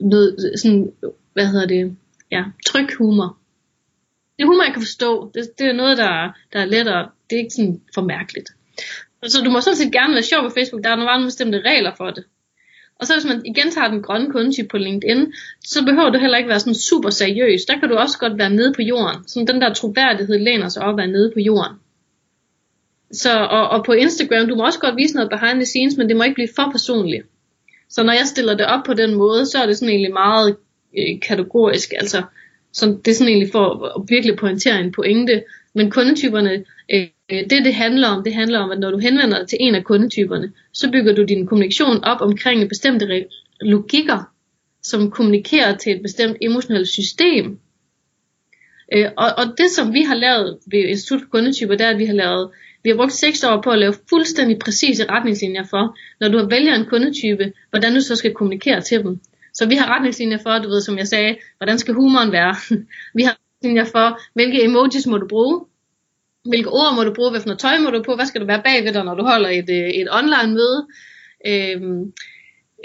noget 0.00 0.52
sådan, 0.56 0.92
hvad 1.32 1.46
hedder 1.46 1.66
det, 1.66 1.96
ja, 2.30 2.44
tryg 2.66 2.88
humor 2.98 3.38
det 4.36 4.42
er 4.42 4.46
humor, 4.46 4.64
jeg 4.64 4.72
kan 4.72 4.82
forstå. 4.82 5.30
Det, 5.34 5.58
det 5.58 5.66
er 5.66 5.72
noget, 5.72 5.98
der, 5.98 6.32
der 6.52 6.60
er 6.60 6.64
lettere. 6.64 7.10
Det 7.30 7.36
er 7.36 7.40
ikke 7.40 7.54
sådan 7.54 7.80
for 7.94 8.02
mærkeligt. 8.02 8.48
Så 9.24 9.42
du 9.44 9.50
må 9.50 9.60
sådan 9.60 9.76
set 9.76 9.92
gerne 9.92 10.14
være 10.14 10.22
sjov 10.22 10.42
på 10.42 10.54
Facebook. 10.54 10.84
Der 10.84 10.90
er 10.90 10.96
nogle 10.96 11.24
bestemte 11.24 11.60
regler 11.60 11.94
for 11.96 12.10
det. 12.10 12.24
Og 13.02 13.06
så 13.06 13.14
hvis 13.14 13.32
man 13.32 13.42
igen 13.44 13.70
tager 13.70 13.88
den 13.88 14.02
grønne 14.02 14.30
kundetype 14.30 14.68
på 14.68 14.78
LinkedIn, 14.78 15.32
så 15.64 15.84
behøver 15.84 16.10
du 16.10 16.18
heller 16.18 16.38
ikke 16.38 16.48
være 16.48 16.60
sådan 16.60 16.74
super 16.74 17.10
seriøs. 17.10 17.64
Der 17.64 17.78
kan 17.78 17.88
du 17.88 17.94
også 17.94 18.18
godt 18.18 18.38
være 18.38 18.50
nede 18.50 18.72
på 18.72 18.82
jorden. 18.82 19.28
Så 19.28 19.44
den 19.48 19.60
der 19.60 19.74
troværdighed 19.74 20.38
læner 20.38 20.68
sig 20.68 20.82
op 20.82 20.94
at 20.94 20.96
være 20.96 21.06
nede 21.06 21.30
på 21.34 21.40
jorden. 21.40 21.76
Så, 23.12 23.38
og, 23.38 23.68
og 23.68 23.84
på 23.84 23.92
Instagram, 23.92 24.48
du 24.48 24.54
må 24.54 24.64
også 24.64 24.78
godt 24.78 24.96
vise 24.96 25.14
noget 25.14 25.30
behind 25.30 25.58
the 25.58 25.66
scenes, 25.66 25.96
men 25.96 26.08
det 26.08 26.16
må 26.16 26.22
ikke 26.22 26.34
blive 26.34 26.48
for 26.56 26.70
personligt. 26.70 27.26
Så 27.90 28.02
når 28.02 28.12
jeg 28.12 28.26
stiller 28.26 28.54
det 28.56 28.66
op 28.66 28.84
på 28.86 28.94
den 28.94 29.14
måde, 29.14 29.46
så 29.46 29.58
er 29.62 29.66
det 29.66 29.76
sådan 29.76 29.92
egentlig 29.92 30.12
meget 30.12 30.56
øh, 30.98 31.20
kategorisk. 31.28 31.92
Altså, 32.00 32.22
så 32.72 32.86
det 33.04 33.10
er 33.10 33.14
sådan 33.14 33.32
egentlig 33.32 33.52
for 33.52 33.66
at 33.96 34.02
virkelig 34.08 34.36
pointere 34.36 34.80
en 34.80 34.92
pointe. 34.92 35.42
Men 35.74 35.90
kundetyperne, 35.90 36.64
øh, 36.92 37.06
det 37.30 37.64
det 37.64 37.74
handler 37.74 38.08
om, 38.08 38.24
det 38.24 38.34
handler 38.34 38.58
om, 38.58 38.70
at 38.70 38.78
når 38.78 38.90
du 38.90 38.98
henvender 38.98 39.38
dig 39.38 39.48
til 39.48 39.58
en 39.60 39.74
af 39.74 39.84
kundetyperne, 39.84 40.52
så 40.72 40.90
bygger 40.90 41.14
du 41.14 41.22
din 41.24 41.46
kommunikation 41.46 42.04
op 42.04 42.20
omkring 42.20 42.68
bestemte 42.68 43.26
logikker, 43.60 44.32
som 44.82 45.10
kommunikerer 45.10 45.76
til 45.76 45.92
et 45.92 46.02
bestemt 46.02 46.36
emotionelt 46.40 46.88
system. 46.88 47.58
Øh, 48.92 49.10
og, 49.16 49.26
og 49.36 49.44
det 49.58 49.70
som 49.70 49.94
vi 49.94 50.02
har 50.02 50.14
lavet 50.14 50.58
ved 50.66 50.78
Institut 50.78 51.20
for 51.20 51.28
Kundetyper, 51.28 51.74
det 51.74 51.86
er, 51.86 51.90
at 51.90 51.98
vi 51.98 52.06
har 52.06 52.14
lavet 52.14 52.50
vi 52.84 52.90
har 52.90 52.96
brugt 52.96 53.12
6 53.12 53.44
år 53.44 53.60
på 53.60 53.70
at 53.70 53.78
lave 53.78 53.94
fuldstændig 54.08 54.58
præcise 54.58 55.10
retningslinjer 55.10 55.64
for, 55.70 55.96
når 56.20 56.28
du 56.28 56.48
vælger 56.48 56.74
en 56.74 56.86
kundetype, 56.86 57.52
hvordan 57.70 57.94
du 57.94 58.00
så 58.00 58.16
skal 58.16 58.34
kommunikere 58.34 58.80
til 58.80 59.02
dem. 59.04 59.20
Så 59.54 59.66
vi 59.68 59.74
har 59.74 59.94
retningslinjer 59.94 60.38
for, 60.42 60.58
du 60.58 60.68
ved, 60.68 60.80
som 60.80 60.98
jeg 60.98 61.08
sagde, 61.08 61.36
hvordan 61.58 61.78
skal 61.78 61.94
humoren 61.94 62.32
være? 62.32 62.56
vi 63.18 63.22
har 63.22 63.38
retningslinjer 63.62 63.84
for, 63.84 64.20
hvilke 64.34 64.64
emojis 64.64 65.06
må 65.06 65.18
du 65.18 65.28
bruge? 65.28 65.64
Hvilke 66.44 66.70
ord 66.70 66.94
må 66.94 67.04
du 67.04 67.12
bruge? 67.14 67.30
hvilken 67.30 67.56
tøj 67.56 67.78
må 67.78 67.90
du 67.90 68.02
på? 68.02 68.14
Hvad 68.14 68.26
skal 68.26 68.40
du 68.40 68.46
være 68.46 68.62
bagved 68.64 68.92
dig, 68.92 69.04
når 69.04 69.14
du 69.14 69.24
holder 69.24 69.48
et, 69.48 69.70
øh, 69.70 69.88
et 69.88 70.08
online 70.10 70.54
møde? 70.54 70.86
Øhm, 71.46 72.12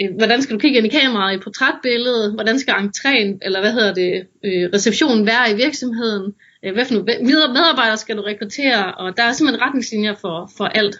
øh, 0.00 0.16
hvordan 0.16 0.42
skal 0.42 0.54
du 0.54 0.60
kigge 0.60 0.78
ind 0.78 0.86
i 0.86 0.90
kameraet 0.90 1.36
i 1.36 1.40
portrætbilledet? 1.40 2.34
Hvordan 2.34 2.58
skal 2.58 2.74
entréen, 2.74 3.38
eller 3.42 3.60
hvad 3.60 3.72
hedder 3.72 3.94
det, 3.94 4.26
øh, 4.44 4.70
receptionen 4.74 5.26
være 5.26 5.50
i 5.52 5.54
virksomheden? 5.54 6.34
Øh, 6.62 6.72
hvad 6.72 6.84
for 6.84 6.94
nogle 6.94 7.52
medarbejdere 7.52 7.96
skal 7.96 8.16
du 8.16 8.22
rekruttere? 8.22 8.94
Og 8.94 9.16
der 9.16 9.22
er 9.22 9.32
simpelthen 9.32 9.62
retningslinjer 9.66 10.14
for, 10.14 10.50
for 10.56 10.64
alt. 10.64 10.96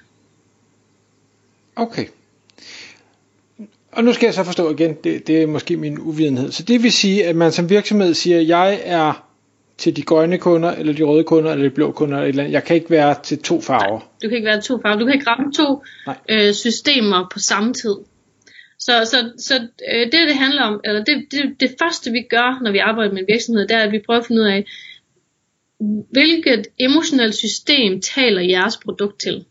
Okay. 1.76 2.06
Og 3.92 4.04
nu 4.04 4.12
skal 4.12 4.26
jeg 4.26 4.34
så 4.34 4.44
forstå 4.44 4.70
igen, 4.70 4.96
det, 5.04 5.26
det 5.26 5.42
er 5.42 5.46
måske 5.46 5.76
min 5.76 5.98
uvidenhed. 5.98 6.52
Så 6.52 6.62
det 6.62 6.82
vil 6.82 6.92
sige, 6.92 7.26
at 7.26 7.36
man 7.36 7.52
som 7.52 7.70
virksomhed 7.70 8.14
siger, 8.14 8.38
at 8.40 8.48
jeg 8.48 8.80
er 8.84 9.27
til 9.78 9.96
de 9.96 10.02
grønne 10.02 10.38
kunder, 10.38 10.70
eller 10.70 10.92
de 10.92 11.02
røde 11.02 11.24
kunder, 11.24 11.52
eller 11.52 11.64
de 11.64 11.74
blå 11.74 11.92
kunder, 11.92 12.18
eller, 12.18 12.28
eller 12.28 12.44
Jeg 12.44 12.64
kan 12.64 12.76
ikke 12.76 12.90
være 12.90 13.14
til 13.22 13.42
to 13.42 13.60
farver. 13.60 13.98
Nej, 13.98 14.08
du 14.22 14.28
kan 14.28 14.36
ikke 14.36 14.46
være 14.46 14.60
til 14.60 14.68
to 14.68 14.80
farver. 14.82 14.98
Du 14.98 15.04
kan 15.04 15.14
ikke 15.14 15.30
ramme 15.30 15.52
to 15.52 15.82
øh, 16.28 16.54
systemer 16.54 17.28
på 17.32 17.38
samme 17.38 17.74
tid. 17.74 17.96
Så, 18.78 18.92
så, 19.04 19.32
så 19.38 19.54
øh, 19.92 20.04
det, 20.04 20.12
det 20.12 20.36
handler 20.36 20.62
om, 20.62 20.80
eller 20.84 21.04
det, 21.04 21.26
det, 21.30 21.60
det 21.60 21.74
første 21.78 22.10
vi 22.10 22.22
gør, 22.30 22.62
når 22.62 22.72
vi 22.72 22.78
arbejder 22.78 23.12
med 23.12 23.20
en 23.20 23.28
virksomhed, 23.28 23.68
det 23.68 23.76
er, 23.76 23.80
at 23.80 23.92
vi 23.92 24.02
prøver 24.06 24.20
at 24.20 24.26
finde 24.26 24.42
ud 24.42 24.46
af, 24.46 24.66
hvilket 26.10 26.66
emotionelt 26.78 27.34
system 27.34 28.00
taler 28.00 28.40
jeres 28.40 28.76
produkt 28.76 29.20
til. 29.20 29.44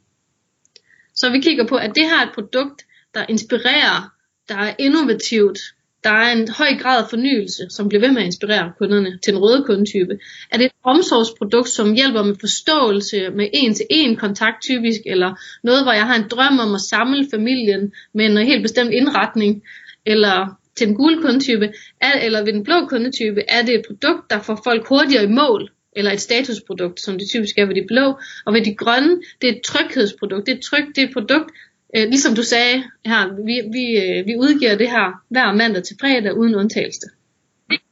Så 1.15 1.29
vi 1.29 1.39
kigger 1.39 1.67
på, 1.67 1.75
at 1.75 1.95
det 1.95 2.03
her 2.03 2.19
er 2.21 2.25
et 2.25 2.33
produkt, 2.35 2.85
der 3.13 3.25
inspirerer 3.29 4.17
der 4.49 4.55
er 4.55 4.75
innovativt, 4.79 5.59
der 6.07 6.13
er 6.13 6.31
en 6.31 6.47
høj 6.59 6.71
grad 6.81 7.03
af 7.03 7.09
fornyelse, 7.09 7.63
som 7.69 7.89
bliver 7.89 8.01
ved 8.01 8.11
med 8.11 8.21
at 8.21 8.25
inspirere 8.25 8.71
kunderne 8.79 9.19
til 9.23 9.33
den 9.33 9.41
røde 9.41 9.63
kundetype? 9.63 10.19
Er 10.51 10.57
det 10.57 10.65
et 10.65 10.71
omsorgsprodukt, 10.83 11.69
som 11.69 11.93
hjælper 11.93 12.23
med 12.23 12.35
forståelse, 12.39 13.29
med 13.29 13.47
en-til-en 13.53 14.15
kontakt 14.15 14.61
typisk, 14.61 15.01
eller 15.05 15.29
noget, 15.63 15.83
hvor 15.83 15.91
jeg 15.91 16.05
har 16.05 16.15
en 16.15 16.29
drøm 16.29 16.59
om 16.59 16.75
at 16.75 16.81
samle 16.81 17.27
familien 17.33 17.93
med 18.13 18.25
en 18.25 18.37
helt 18.37 18.61
bestemt 18.61 18.91
indretning, 18.91 19.63
eller 20.05 20.57
til 20.75 20.87
den 20.87 20.95
gule 20.95 21.21
kundetype, 21.21 21.73
er, 22.01 22.19
eller 22.25 22.45
ved 22.45 22.53
den 22.53 22.63
blå 22.63 22.85
kundetype, 22.89 23.41
er 23.47 23.61
det 23.65 23.75
et 23.75 23.85
produkt, 23.87 24.29
der 24.29 24.39
får 24.39 24.61
folk 24.63 24.87
hurtigere 24.87 25.23
i 25.23 25.27
mål, 25.41 25.71
eller 25.95 26.11
et 26.11 26.21
statusprodukt, 26.21 26.99
som 27.01 27.17
det 27.19 27.29
typisk 27.29 27.57
er 27.57 27.65
ved 27.65 27.75
de 27.75 27.85
blå, 27.87 28.19
og 28.45 28.53
ved 28.53 28.61
de 28.65 28.75
grønne, 28.75 29.21
det 29.41 29.49
er 29.49 29.53
et 29.53 29.61
tryghedsprodukt, 29.65 30.45
det 30.45 30.51
er 30.51 30.57
et 30.57 30.63
tryg, 30.63 30.85
det 30.95 31.03
er 31.03 31.07
et 31.07 31.13
produkt, 31.13 31.51
øh, 31.95 32.07
ligesom 32.09 32.35
du 32.35 32.43
sagde 32.43 32.83
her, 33.05 33.43
vi, 33.45 33.61
vi, 33.71 33.85
øh, 34.03 34.27
vi 34.27 34.35
udgiver 34.37 34.75
det 34.75 34.89
her 34.89 35.23
hver 35.29 35.53
mandag 35.53 35.83
til 35.83 35.95
fredag 35.99 36.37
uden 36.37 36.55
undtagelse. 36.55 37.07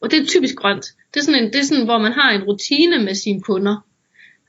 Og 0.02 0.12
det 0.12 0.20
er 0.20 0.26
typisk 0.26 0.56
grønt. 0.56 0.86
Det 1.14 1.20
er 1.20 1.24
sådan, 1.24 1.44
en, 1.44 1.54
det 1.54 1.60
er 1.60 1.64
sådan 1.64 1.86
hvor 1.86 1.98
man 1.98 2.12
har 2.12 2.32
en 2.32 2.44
rutine 2.44 3.00
med 3.04 3.16
sine 3.16 3.42
kunder. 3.42 3.86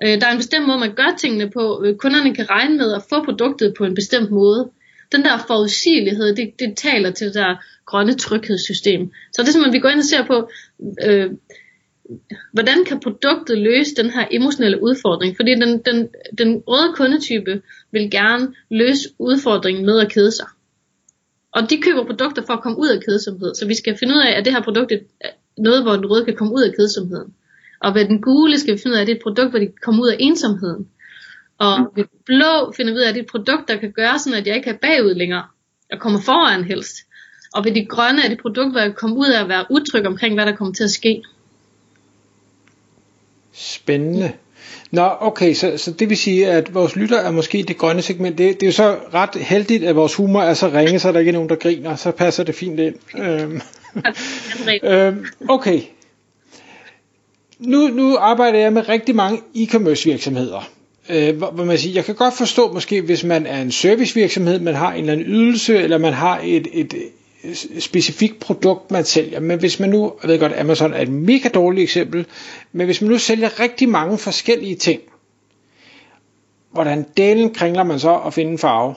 Øh, 0.03 0.21
der 0.21 0.26
er 0.26 0.33
en 0.33 0.37
bestemt 0.38 0.67
måde, 0.67 0.79
man 0.79 0.95
gør 0.95 1.17
tingene 1.19 1.50
på. 1.50 1.83
Øh, 1.85 1.97
kunderne 1.97 2.35
kan 2.35 2.50
regne 2.50 2.76
med 2.76 2.95
at 2.95 3.03
få 3.09 3.25
produktet 3.25 3.75
på 3.79 3.85
en 3.85 3.95
bestemt 3.95 4.31
måde. 4.31 4.71
Den 5.12 5.23
der 5.23 5.38
forudsigelighed, 5.47 6.37
det, 6.37 6.53
det 6.59 6.76
taler 6.76 7.11
til 7.11 7.26
det 7.26 7.35
der 7.35 7.57
grønne 7.87 8.15
tryghedssystem. 8.15 9.12
Så 9.33 9.43
det 9.43 9.49
er 9.49 9.53
simpelthen, 9.53 9.73
vi 9.73 9.81
går 9.81 9.88
ind 9.88 9.99
og 9.99 10.05
ser 10.05 10.26
på, 10.26 10.50
øh, 11.07 11.31
hvordan 12.52 12.84
kan 12.84 13.00
produktet 13.00 13.58
løse 13.58 13.94
den 13.94 14.10
her 14.10 14.26
emotionelle 14.30 14.82
udfordring? 14.82 15.36
Fordi 15.36 15.50
den, 15.54 15.82
den, 15.86 16.08
den 16.38 16.62
røde 16.66 16.92
kundetype 16.94 17.62
vil 17.92 18.10
gerne 18.10 18.54
løse 18.70 19.08
udfordringen 19.18 19.86
med 19.86 20.00
at 20.00 20.12
kede 20.12 20.32
sig. 20.32 20.46
Og 21.52 21.70
de 21.70 21.80
køber 21.82 22.04
produkter 22.04 22.42
for 22.46 22.52
at 22.52 22.62
komme 22.62 22.78
ud 22.78 22.88
af 22.88 23.00
kedsomhed. 23.04 23.54
Så 23.54 23.66
vi 23.66 23.75
skal 23.75 23.96
finde 23.98 24.14
ud 24.14 24.20
af, 24.20 24.38
at 24.38 24.44
det 24.44 24.52
her 24.52 24.62
produkt 24.62 24.92
er 24.92 25.30
noget, 25.58 25.82
hvor 25.82 25.92
den 25.92 26.06
røde 26.06 26.25
kan 26.25 26.36
komme 26.36 26.54
ud 26.54 26.62
af 26.62 26.75
kedsomheden. 26.75 27.34
Og 27.80 27.94
ved 27.94 28.04
den 28.04 28.22
gule 28.22 28.58
skal 28.58 28.75
vi 28.75 28.78
finde 28.78 28.94
ud 28.94 28.98
af, 28.98 29.00
at 29.00 29.06
det 29.06 29.12
er 29.12 29.16
et 29.16 29.22
produkt, 29.22 29.50
hvor 29.50 29.58
de 29.58 29.66
kan 29.66 29.82
komme 29.82 30.02
ud 30.02 30.08
af 30.08 30.16
ensomheden. 30.18 30.88
Og 31.58 31.92
ved 31.96 32.04
den 32.04 32.18
blå 32.26 32.72
finder 32.76 32.92
vi 32.92 32.98
ud 32.98 33.02
af, 33.02 33.08
at 33.08 33.14
det 33.14 33.20
er 33.20 33.25
et 33.25 33.30
produkt, 33.30 33.68
der 33.68 33.76
kan 33.76 33.92
gøre 33.92 34.18
sådan, 34.18 34.38
at 34.38 34.46
jeg 34.46 34.56
ikke 34.56 34.70
er 34.70 34.76
bagud 34.82 35.14
længere. 35.14 35.44
Jeg 35.90 36.00
kommer 36.00 36.20
foran 36.20 36.64
helst. 36.64 36.96
Og 37.54 37.64
ved 37.64 37.75
de 37.75 37.86
grønne 37.86 38.22
er 38.22 38.28
det 38.28 38.32
et 38.32 38.42
produkt, 38.42 38.70
hvor 38.72 38.80
jeg 38.80 38.88
kan 38.88 38.94
komme 38.94 39.16
ud 39.16 39.26
af 39.26 39.42
at 39.42 39.48
være 39.48 39.64
utryg 39.70 40.06
omkring, 40.06 40.34
hvad 40.34 40.46
der 40.46 40.56
kommer 40.56 40.75
til 40.75 40.84
at 40.84 40.90
ske. 40.90 41.22
Spændende. 43.56 44.32
Nå, 44.90 45.10
okay, 45.20 45.54
så, 45.54 45.78
så 45.78 45.90
det 45.90 46.08
vil 46.08 46.16
sige, 46.16 46.46
at 46.46 46.75
vores 46.75 46.96
lytter 46.96 47.18
er 47.18 47.30
måske 47.30 47.62
det 47.68 47.78
grønne 47.78 48.02
segment. 48.02 48.38
Det, 48.38 48.54
det 48.54 48.62
er 48.62 48.66
jo 48.66 48.72
så 48.72 48.96
ret 49.14 49.34
heldigt, 49.34 49.84
at 49.84 49.96
vores 49.96 50.14
humor 50.14 50.42
er 50.42 50.54
så 50.54 50.68
ringe, 50.68 50.98
så 50.98 51.12
der 51.12 51.18
ikke 51.18 51.28
er 51.28 51.32
nogen, 51.32 51.48
der 51.48 51.56
griner. 51.56 51.96
Så 51.96 52.10
passer 52.10 52.44
det 52.44 52.54
fint 52.54 52.80
ind. 52.80 52.94
Øhm, 53.18 53.60
øhm, 54.92 55.26
okay. 55.48 55.80
Nu, 57.58 57.88
nu 57.88 58.16
arbejder 58.16 58.58
jeg 58.58 58.72
med 58.72 58.88
rigtig 58.88 59.16
mange 59.16 59.40
e-commerce 59.54 60.04
virksomheder. 60.04 60.68
Øh, 61.08 61.36
hvor, 61.36 61.64
man 61.64 61.78
siger, 61.78 61.94
jeg 61.94 62.04
kan 62.04 62.14
godt 62.14 62.34
forstå 62.34 62.72
måske, 62.72 63.00
hvis 63.00 63.25
man 63.25 63.46
er 63.46 63.62
en 63.62 63.72
servicevirksomhed, 63.72 64.60
man 64.60 64.75
har 64.75 64.92
en 64.92 65.00
eller 65.00 65.12
anden 65.12 65.26
ydelse, 65.26 65.76
eller 65.76 65.98
man 65.98 66.12
har 66.12 66.40
et, 66.44 66.66
et, 66.72 66.94
specifikt 67.79 68.41
produkt, 68.41 68.91
man 68.91 69.05
sælger. 69.05 69.41
Men 69.41 69.59
hvis 69.59 69.81
man 69.81 69.91
nu, 69.91 70.15
jeg 70.23 70.31
ved 70.31 70.38
godt, 70.38 70.53
Amazon 70.53 70.93
er 70.93 71.03
et 71.03 71.09
mega 71.09 71.49
dårligt 71.49 71.83
eksempel, 71.83 72.26
men 72.73 72.87
hvis 72.87 73.00
man 73.00 73.11
nu 73.11 73.19
sælger 73.19 73.61
rigtig 73.61 73.88
mange 73.88 74.19
forskellige 74.19 74.76
ting, 74.76 75.00
hvordan 76.73 77.07
delen 77.17 77.55
kringler 77.55 77.85
man 77.85 78.00
så 78.00 78.17
at 78.17 78.35
finde 78.35 78.53
en 78.53 78.59
farve? 78.59 78.95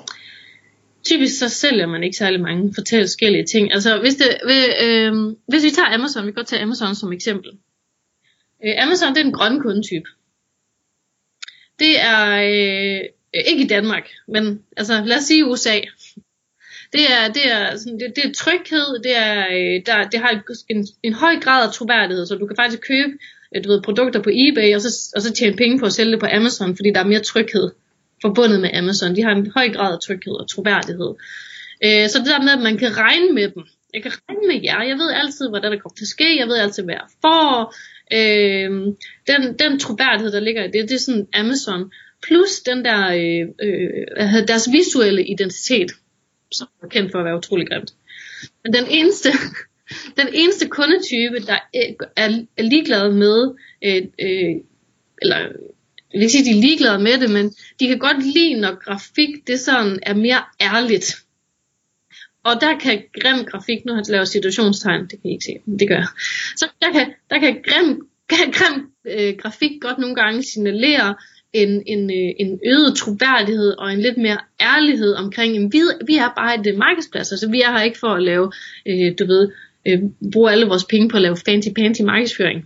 Typisk 1.04 1.40
så 1.40 1.50
sælger 1.50 1.88
man 1.88 2.04
ikke 2.04 2.18
særlig 2.18 2.42
mange 2.42 2.74
forskellige 2.76 3.46
ting. 3.46 3.74
Altså 3.74 4.00
hvis, 4.00 4.16
det, 4.16 4.38
øh, 4.84 5.14
hvis 5.48 5.64
vi 5.64 5.70
tager 5.70 5.94
Amazon, 5.94 6.26
vi 6.26 6.32
kan 6.32 6.36
godt 6.36 6.48
tage 6.48 6.62
Amazon 6.62 6.96
som 6.96 7.14
eksempel. 7.14 7.52
Øh, 8.66 8.74
Amazon 8.84 9.10
det 9.10 9.22
er 9.22 9.26
en 9.26 9.34
grøn 9.34 9.60
kundetype. 9.60 10.10
Det 11.80 12.02
er 12.02 12.26
øh, 12.38 13.02
ikke 13.48 13.64
i 13.64 13.68
Danmark, 13.68 14.10
men 14.28 14.64
altså 14.78 15.04
lad 15.06 15.18
os 15.18 15.24
sige 15.24 15.46
USA. 15.46 15.80
Det 16.94 17.02
er, 17.12 17.34
det 17.34 17.52
er, 17.52 17.78
sådan, 17.78 18.00
det, 18.00 18.16
det 18.16 18.26
er 18.26 18.34
tryghed, 18.34 19.00
det, 19.04 19.18
er, 19.18 19.40
øh, 19.48 19.82
der, 19.86 20.10
det 20.12 20.20
har 20.20 20.44
en, 20.70 20.88
en 21.04 21.14
høj 21.14 21.40
grad 21.40 21.68
af 21.68 21.74
troværdighed, 21.74 22.26
så 22.26 22.36
du 22.36 22.48
kan 22.48 22.56
faktisk 22.56 22.82
købe 22.88 23.12
øh, 23.56 23.64
du 23.64 23.70
ved, 23.70 23.82
produkter 23.82 24.22
på 24.22 24.30
eBay, 24.34 24.76
og 24.76 24.82
så, 24.82 25.12
og 25.16 25.22
så 25.22 25.34
tjene 25.34 25.56
penge 25.56 25.80
på 25.80 25.86
at 25.86 25.94
sælge 25.94 26.12
det 26.12 26.20
på 26.20 26.28
Amazon, 26.32 26.76
fordi 26.76 26.90
der 26.96 27.00
er 27.00 27.08
mere 27.08 27.20
tryghed 27.20 27.72
forbundet 28.22 28.62
med 28.62 28.70
Amazon. 28.74 29.16
De 29.16 29.24
har 29.24 29.32
en 29.32 29.52
høj 29.56 29.70
grad 29.70 29.94
af 29.94 30.00
tryghed 30.00 30.34
og 30.34 30.50
troværdighed. 30.50 31.12
Øh, 31.86 32.10
så 32.10 32.20
det 32.20 32.28
der 32.28 32.42
med, 32.42 32.54
at 32.58 32.62
man 32.62 32.78
kan 32.78 32.98
regne 32.98 33.32
med 33.34 33.50
dem. 33.50 33.64
Jeg 33.94 34.02
kan 34.04 34.12
regne 34.30 34.48
med 34.48 34.60
jer. 34.64 34.82
Jeg 34.84 34.98
ved 34.98 35.12
altid, 35.12 35.50
hvad 35.50 35.62
der 35.62 35.70
kommer 35.70 35.96
til 35.98 36.04
at 36.04 36.16
ske. 36.18 36.40
Jeg 36.40 36.48
ved 36.48 36.58
altid, 36.58 36.84
hvad 36.84 36.96
jeg 36.96 37.10
får. 37.22 37.76
Øh, 38.20 38.70
den, 39.30 39.42
den 39.60 39.80
troværdighed, 39.80 40.32
der 40.32 40.40
ligger 40.40 40.64
i 40.64 40.72
det, 40.72 40.90
det 40.90 40.96
er 40.96 41.00
sådan 41.00 41.28
Amazon. 41.34 41.92
Plus 42.24 42.60
den 42.60 42.86
der, 42.86 43.02
øh, 43.22 43.48
øh, 43.62 44.48
deres 44.48 44.70
visuelle 44.72 45.28
identitet 45.28 45.92
som 46.52 46.68
er 46.84 46.88
kendt 46.88 47.12
for 47.12 47.20
at 47.20 47.26
være 47.26 47.38
utrolig 47.38 47.68
grimt. 47.68 47.94
Men 48.64 48.74
den 48.74 48.86
eneste, 48.90 49.30
den 50.20 50.28
eneste 50.34 50.68
kundetype, 50.68 51.40
der 51.40 51.58
øh, 51.76 52.08
er, 52.16 52.46
er 52.58 52.64
ligeglad 52.64 53.12
med, 53.14 53.56
øh, 53.84 54.04
øh, 54.20 54.56
eller 55.22 55.38
jeg 56.12 56.20
vil 56.20 56.22
ikke 56.22 56.32
sige, 56.32 56.46
de 56.46 56.58
er 56.58 56.62
ligeglade 56.62 57.00
med 57.00 57.20
det, 57.20 57.30
men 57.30 57.54
de 57.80 57.88
kan 57.88 58.00
godt 58.00 58.24
lide, 58.34 58.62
når 58.62 58.76
grafik 58.76 59.48
det 59.48 59.60
sådan 59.60 60.00
er 60.02 60.14
mere 60.14 60.44
ærligt. 60.62 61.16
Og 62.44 62.62
der 62.62 62.78
kan 62.78 63.04
grim 63.22 63.46
grafik, 63.46 63.86
nu 63.86 63.94
har 63.94 64.00
jeg 64.02 64.12
lavet 64.12 64.28
situationstegn, 64.28 65.02
det 65.02 65.10
kan 65.10 65.30
I 65.30 65.34
ikke 65.34 65.46
se, 65.46 65.58
men 65.66 65.80
det 65.80 65.88
gør 65.88 65.96
jeg. 65.96 66.08
Så 66.56 66.68
der 66.82 66.92
kan, 66.92 67.14
der 67.30 67.40
kan 67.40 67.64
grim, 67.64 68.08
kan 68.30 68.52
grim 68.58 68.92
øh, 69.06 69.38
grafik 69.38 69.82
godt 69.82 69.98
nogle 69.98 70.16
gange 70.16 70.44
signalere, 70.44 71.16
en, 71.54 71.84
en, 71.86 72.10
øh, 72.10 72.34
en 72.40 72.60
øget 72.66 72.96
troværdighed 72.96 73.72
og 73.78 73.94
en 73.94 74.00
lidt 74.00 74.18
mere 74.18 74.38
ærlighed 74.62 75.14
omkring, 75.14 75.58
at 75.58 75.74
vi, 75.74 75.82
vi 76.08 76.16
er 76.18 76.30
bare 76.36 76.60
et 76.60 76.68
øh, 76.68 76.78
markedsplads, 76.78 77.32
altså 77.32 77.50
vi 77.50 77.62
er 77.62 77.72
her 77.72 77.82
ikke 77.82 78.00
for 78.00 78.08
at 78.08 78.24
lave, 78.24 78.52
øh, 78.86 79.14
du 79.20 79.26
ved, 79.26 79.52
øh, 79.88 80.00
bruge 80.32 80.52
alle 80.52 80.66
vores 80.66 80.84
penge 80.84 81.10
på 81.10 81.16
at 81.16 81.22
lave 81.22 81.38
fancy-panty 81.48 82.04
markedsføring. 82.04 82.66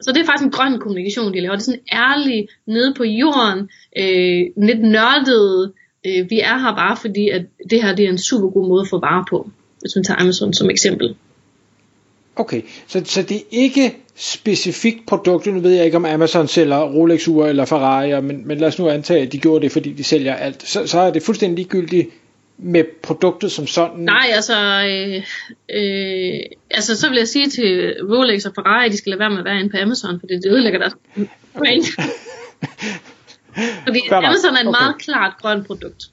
Så 0.00 0.12
det 0.12 0.20
er 0.20 0.24
faktisk 0.24 0.44
en 0.44 0.50
grøn 0.50 0.80
kommunikation, 0.80 1.34
de 1.34 1.40
laver. 1.40 1.54
Det 1.54 1.60
er 1.60 1.64
sådan 1.64 1.80
ærlig, 1.92 2.48
nede 2.66 2.94
på 2.94 3.04
jorden, 3.04 3.70
øh, 3.98 4.66
lidt 4.66 4.82
nørdet. 4.82 5.72
Øh, 6.06 6.30
vi 6.30 6.40
er 6.40 6.58
her 6.58 6.74
bare 6.74 6.96
fordi, 6.96 7.28
at 7.28 7.42
det 7.70 7.82
her 7.82 7.94
det 7.94 8.04
er 8.04 8.08
en 8.08 8.18
super 8.18 8.50
god 8.50 8.68
måde 8.68 8.80
at 8.80 8.88
få 8.88 9.00
varer 9.00 9.24
på, 9.30 9.50
hvis 9.80 9.96
man 9.96 10.04
tager 10.04 10.20
Amazon 10.20 10.52
som 10.52 10.70
eksempel. 10.70 11.16
Okay, 12.36 12.62
så, 12.86 13.02
så 13.04 13.22
det 13.22 13.36
er 13.36 13.46
ikke 13.50 13.96
specifikt 14.18 15.06
produkt, 15.06 15.46
nu 15.46 15.60
ved 15.60 15.70
jeg 15.70 15.84
ikke 15.84 15.96
om 15.96 16.04
Amazon 16.04 16.48
sælger 16.48 16.80
rolex 16.80 17.28
ure 17.28 17.48
eller 17.48 17.64
Ferrari, 17.64 18.20
men, 18.20 18.48
men 18.48 18.58
lad 18.58 18.68
os 18.68 18.78
nu 18.78 18.88
antage, 18.88 19.22
at 19.22 19.32
de 19.32 19.38
gjorde 19.38 19.62
det, 19.62 19.72
fordi 19.72 19.92
de 19.92 20.04
sælger 20.04 20.34
alt, 20.34 20.68
så, 20.68 20.86
så 20.86 21.00
er 21.00 21.10
det 21.10 21.22
fuldstændig 21.22 21.56
ligegyldigt 21.56 22.08
med 22.58 22.84
produktet 23.02 23.52
som 23.52 23.66
sådan? 23.66 24.00
Nej, 24.00 24.26
altså, 24.32 24.54
øh, 24.86 25.16
øh, 25.70 26.40
altså 26.70 27.00
så 27.00 27.08
vil 27.08 27.18
jeg 27.18 27.28
sige 27.28 27.48
til 27.48 27.94
Rolex 28.10 28.44
og 28.44 28.52
Ferrari, 28.54 28.88
de 28.88 28.96
skal 28.96 29.10
lade 29.10 29.20
være 29.20 29.30
med 29.30 29.38
at 29.38 29.44
være 29.44 29.58
inde 29.58 29.70
på 29.70 29.76
Amazon, 29.76 30.20
fordi 30.20 30.34
det 30.34 30.46
ødelægger 30.46 30.78
deres 30.78 30.94
brain. 31.58 31.84
fordi 33.86 34.00
Amazon 34.10 34.54
er 34.56 34.60
et 34.60 34.68
okay. 34.68 34.80
meget 34.80 34.98
klart 34.98 35.32
grønt 35.40 35.66
produkt. 35.66 36.04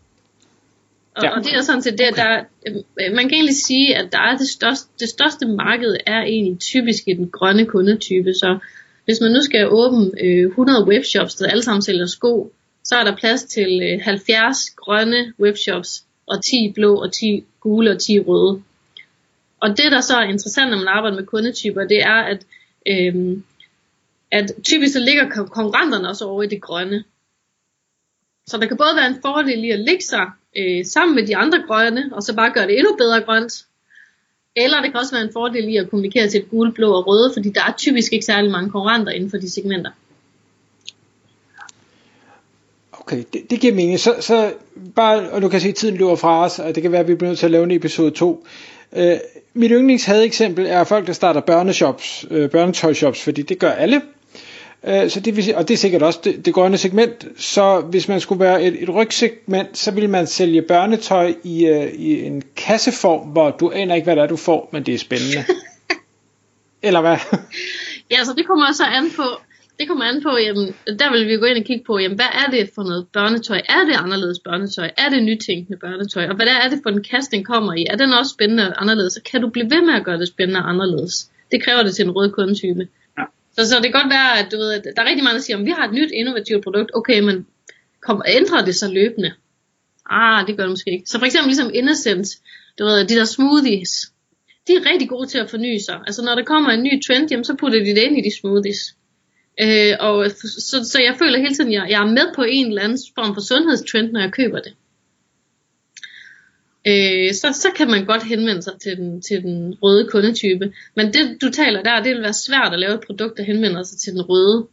Og, 1.15 1.23
ja. 1.23 1.29
og 1.29 1.43
det 1.43 1.53
er 1.53 1.61
sådan 1.61 1.81
set 1.81 1.97
det, 1.97 2.15
der, 2.15 2.43
øh, 2.67 3.13
man 3.15 3.29
kan 3.29 3.33
egentlig 3.33 3.55
sige, 3.55 3.95
at 3.95 4.11
der 4.11 4.19
er 4.19 4.37
det 4.37 4.47
største, 4.47 4.89
det 4.99 5.09
største 5.09 5.47
marked 5.47 5.97
er 6.05 6.21
egentlig 6.21 6.59
typisk 6.59 7.03
i 7.07 7.13
den 7.13 7.29
grønne 7.29 7.65
kundetype, 7.65 8.33
så 8.33 8.59
hvis 9.05 9.21
man 9.21 9.31
nu 9.31 9.41
skal 9.41 9.67
åbne 9.69 10.11
øh, 10.23 10.45
100 10.47 10.87
webshops, 10.87 11.35
der 11.35 11.49
alle 11.49 11.63
sammen 11.63 11.81
sælger 11.81 12.05
sko, 12.05 12.53
så 12.83 12.95
er 12.95 13.03
der 13.03 13.15
plads 13.15 13.43
til 13.43 13.81
øh, 13.83 14.01
70 14.01 14.57
grønne 14.75 15.33
webshops, 15.39 16.05
og 16.27 16.43
10 16.43 16.71
blå, 16.75 17.01
og 17.01 17.13
10 17.13 17.43
gule, 17.59 17.91
og 17.91 17.99
10 17.99 18.19
røde. 18.19 18.61
Og 19.59 19.69
det, 19.69 19.91
der 19.91 20.01
så 20.01 20.17
er 20.17 20.23
interessant, 20.23 20.69
når 20.71 20.77
man 20.77 20.87
arbejder 20.87 21.17
med 21.17 21.25
kundetyper, 21.25 21.83
det 21.83 22.03
er, 22.03 22.21
at, 22.33 22.45
øh, 22.87 23.37
at 24.31 24.51
typisk 24.63 24.93
så 24.93 24.99
ligger 24.99 25.29
konkurrenterne 25.29 26.09
også 26.09 26.25
over 26.25 26.43
i 26.43 26.47
det 26.47 26.61
grønne. 26.61 27.03
Så 28.47 28.57
der 28.57 28.67
kan 28.67 28.77
både 28.77 28.95
være 28.95 29.07
en 29.07 29.21
fordel 29.21 29.63
i 29.63 29.69
at 29.69 29.79
ligge 29.79 30.03
sig 30.03 30.31
øh, 30.55 30.85
sammen 30.85 31.15
med 31.15 31.27
de 31.27 31.37
andre 31.37 31.63
grønne, 31.67 32.09
og 32.11 32.23
så 32.23 32.35
bare 32.35 32.51
gøre 32.53 32.67
det 32.67 32.77
endnu 32.77 32.95
bedre 32.95 33.21
grønt. 33.21 33.65
Eller 34.55 34.81
det 34.81 34.91
kan 34.91 34.99
også 34.99 35.15
være 35.15 35.23
en 35.23 35.33
fordel 35.33 35.69
i 35.69 35.77
at 35.77 35.89
kommunikere 35.89 36.29
til 36.29 36.39
et 36.39 36.49
gule, 36.49 36.71
blå 36.71 36.93
og 36.93 37.07
røde, 37.07 37.31
fordi 37.33 37.49
der 37.49 37.61
er 37.61 37.73
typisk 37.77 38.13
ikke 38.13 38.25
særlig 38.25 38.51
mange 38.51 38.69
konkurrenter 38.69 39.11
inden 39.11 39.29
for 39.29 39.37
de 39.37 39.49
segmenter. 39.49 39.91
Okay, 42.91 43.23
det, 43.33 43.49
det 43.49 43.59
giver 43.59 43.73
mening. 43.73 43.99
Så, 43.99 44.15
så 44.19 44.53
bare, 44.95 45.29
og 45.29 45.41
du 45.41 45.49
kan 45.49 45.61
se, 45.61 45.67
at 45.67 45.75
tiden 45.75 45.97
løber 45.97 46.15
fra 46.15 46.45
os, 46.45 46.59
og 46.59 46.75
det 46.75 46.83
kan 46.83 46.91
være, 46.91 47.01
at 47.01 47.07
vi 47.07 47.15
bliver 47.15 47.29
nødt 47.29 47.39
til 47.39 47.45
at 47.45 47.51
lave 47.51 47.63
en 47.63 47.71
episode 47.71 48.11
2. 48.11 48.45
Øh, 48.95 49.17
mit 49.53 49.71
yndlingshade 49.71 50.25
eksempel 50.25 50.65
er 50.65 50.83
folk, 50.83 51.07
der 51.07 51.13
starter 51.13 51.41
børneshops, 51.41 52.25
øh, 52.31 52.49
børnetøjshops, 52.49 53.23
fordi 53.23 53.41
det 53.41 53.59
gør 53.59 53.71
alle. 53.71 54.01
Øh, 54.83 55.09
så 55.09 55.19
det 55.19 55.35
vil 55.35 55.55
og 55.55 55.67
det 55.67 55.73
er 55.73 55.77
sikkert 55.77 56.03
også 56.03 56.19
det, 56.23 56.45
det 56.45 56.53
grønne 56.53 56.77
segment. 56.77 57.25
Så 57.37 57.79
hvis 57.79 58.07
man 58.07 58.19
skulle 58.19 58.39
være 58.39 58.63
et, 58.63 58.83
et 58.83 58.89
rygsegment, 58.89 59.77
så 59.77 59.91
ville 59.91 60.09
man 60.09 60.27
sælge 60.27 60.61
børnetøj 60.61 61.33
i, 61.43 61.69
uh, 61.69 61.85
i 61.93 62.23
en 62.23 62.43
kasseform, 62.55 63.27
hvor 63.27 63.51
du 63.51 63.71
aner 63.71 63.95
ikke, 63.95 64.05
hvad 64.05 64.15
det 64.15 64.21
er, 64.21 64.27
du 64.27 64.35
får, 64.35 64.69
men 64.71 64.83
det 64.83 64.93
er 64.93 64.97
spændende. 64.97 65.45
Eller 66.87 67.01
hvad? 67.01 67.17
ja, 68.11 68.23
så 68.23 68.33
det 68.37 68.47
kommer 68.47 68.67
også 68.67 68.83
an 68.83 69.11
på, 69.15 69.23
det 69.79 69.87
kommer 69.87 70.05
an 70.05 70.23
på, 70.23 70.37
jamen, 70.37 70.75
der 70.99 71.11
vil 71.11 71.27
vi 71.27 71.37
gå 71.37 71.45
ind 71.45 71.57
og 71.57 71.63
kigge 71.63 71.83
på, 71.87 71.99
jamen, 71.99 72.15
hvad 72.15 72.31
er 72.45 72.51
det 72.51 72.69
for 72.75 72.83
noget 72.83 73.07
børnetøj? 73.13 73.61
Er 73.69 73.85
det 73.85 73.95
anderledes 73.95 74.39
børnetøj? 74.39 74.89
Er 74.97 75.09
det 75.09 75.23
nytænkende 75.23 75.77
børnetøj? 75.77 76.27
Og 76.27 76.35
hvad 76.35 76.47
er 76.47 76.69
det 76.69 76.79
for 76.83 76.89
en 76.89 77.03
kasse, 77.03 77.31
den 77.31 77.43
kommer 77.43 77.73
i? 77.73 77.85
Er 77.89 77.97
den 77.97 78.13
også 78.13 78.31
spændende 78.31 78.67
og 78.69 78.81
anderledes? 78.81 79.13
Så 79.13 79.21
kan 79.31 79.41
du 79.41 79.49
blive 79.49 79.69
ved 79.69 79.81
med 79.81 79.93
at 79.93 80.05
gøre 80.05 80.19
det 80.19 80.27
spændende 80.27 80.59
og 80.59 80.69
anderledes. 80.69 81.29
Det 81.51 81.63
kræver 81.63 81.83
det 81.83 81.95
til 81.95 82.05
en 82.05 82.11
rød 82.11 82.31
kundetype. 82.31 82.87
Så, 83.55 83.69
så 83.69 83.75
det 83.75 83.83
kan 83.83 84.01
godt 84.01 84.13
være, 84.13 84.39
at 84.39 84.51
du 84.51 84.57
ved, 84.57 84.71
at 84.71 84.83
der 84.95 85.01
er 85.01 85.09
rigtig 85.09 85.23
mange, 85.23 85.37
der 85.37 85.43
siger, 85.43 85.57
at 85.57 85.65
vi 85.65 85.71
har 85.71 85.87
et 85.87 85.93
nyt 85.93 86.11
innovativt 86.11 86.63
produkt. 86.63 86.91
Okay, 86.93 87.19
men 87.19 87.47
kom, 88.01 88.21
ændrer 88.27 88.65
det 88.65 88.75
så 88.75 88.87
løbende? 88.91 89.33
Ah, 90.09 90.47
det 90.47 90.57
gør 90.57 90.63
det 90.63 90.71
måske 90.71 90.91
ikke. 90.91 91.09
Så 91.09 91.19
for 91.19 91.25
eksempel 91.25 91.47
ligesom 91.47 91.71
Innocent, 91.73 92.27
du 92.79 92.85
ved, 92.85 93.07
de 93.07 93.15
der 93.15 93.25
smoothies, 93.25 94.11
de 94.67 94.73
er 94.73 94.91
rigtig 94.91 95.09
gode 95.09 95.27
til 95.27 95.37
at 95.37 95.49
forny 95.49 95.77
sig. 95.77 95.99
Altså 96.07 96.21
når 96.21 96.35
der 96.35 96.43
kommer 96.43 96.69
en 96.69 96.83
ny 96.83 97.01
trend, 97.07 97.31
jamen, 97.31 97.43
så 97.43 97.55
putter 97.55 97.79
de 97.79 97.95
det 97.95 97.97
ind 97.97 98.17
i 98.17 98.29
de 98.29 98.39
smoothies. 98.39 98.95
Øh, 99.61 99.93
og 99.99 100.31
så, 100.69 100.89
så 100.91 100.99
jeg 101.01 101.15
føler 101.19 101.37
hele 101.39 101.55
tiden, 101.55 101.73
at 101.73 101.73
jeg, 101.73 101.87
jeg 101.89 102.01
er 102.01 102.11
med 102.11 102.27
på 102.35 102.43
en 102.43 102.67
eller 102.67 102.81
anden 102.81 102.99
form 103.15 103.33
for 103.33 103.41
sundhedstrend, 103.41 104.11
når 104.11 104.21
jeg 104.21 104.31
køber 104.31 104.59
det. 104.59 104.73
Øh, 106.87 107.33
så, 107.33 107.47
så 107.53 107.67
kan 107.75 107.87
man 107.87 108.05
godt 108.05 108.23
henvende 108.23 108.61
sig 108.61 108.73
til 108.81 108.97
den, 108.97 109.21
til 109.21 109.43
den 109.43 109.77
røde 109.83 110.07
kundetype. 110.11 110.73
Men 110.95 111.13
det 111.13 111.37
du 111.41 111.49
taler 111.49 111.83
der, 111.83 112.03
det 112.03 112.11
vil 112.15 112.21
være 112.21 112.33
svært 112.33 112.73
at 112.73 112.79
lave 112.79 112.93
et 112.93 113.01
produkt, 113.07 113.37
der 113.37 113.43
henvender 113.43 113.83
sig 113.83 113.99
til 113.99 114.13
den 114.13 114.21
røde 114.21 114.67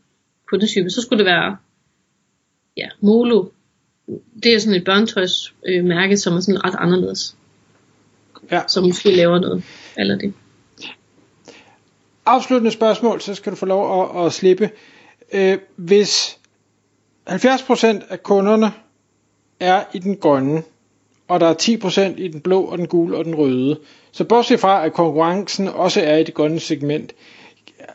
kundetype. 0.48 0.90
Så 0.90 1.02
skulle 1.02 1.18
det 1.18 1.26
være 1.26 1.56
ja, 2.76 2.88
Molo. 3.00 3.44
Det 4.42 4.54
er 4.54 4.58
sådan 4.58 4.76
et 4.76 4.84
børnetøjsmærke, 4.84 6.12
øh, 6.12 6.18
som 6.18 6.36
er 6.36 6.40
sådan 6.40 6.64
ret 6.64 6.74
anderledes. 6.78 7.36
Ja. 8.50 8.62
Som 8.68 8.84
måske 8.84 9.16
laver 9.16 9.38
noget. 9.38 9.64
Eller 9.96 10.18
det 10.18 10.34
afsluttende 12.26 12.70
spørgsmål, 12.70 13.20
så 13.20 13.34
skal 13.34 13.52
du 13.52 13.56
få 13.56 13.66
lov 13.66 14.16
at, 14.20 14.26
at 14.26 14.32
slippe. 14.32 14.70
Øh, 15.32 15.58
hvis 15.76 16.38
70% 17.28 17.86
af 18.12 18.22
kunderne 18.22 18.72
er 19.60 19.84
i 19.92 19.98
den 19.98 20.16
grønne, 20.16 20.62
og 21.32 21.40
der 21.40 21.46
er 21.46 21.54
10% 22.14 22.22
i 22.22 22.28
den 22.28 22.40
blå 22.40 22.62
og 22.62 22.78
den 22.78 22.86
gule 22.86 23.16
og 23.16 23.24
den 23.24 23.34
røde, 23.34 23.78
så 24.12 24.24
bortset 24.24 24.60
fra, 24.60 24.86
at 24.86 24.92
konkurrencen 24.92 25.68
også 25.68 26.00
er 26.00 26.16
i 26.16 26.24
det 26.24 26.34
grønne 26.34 26.60
segment, 26.60 27.12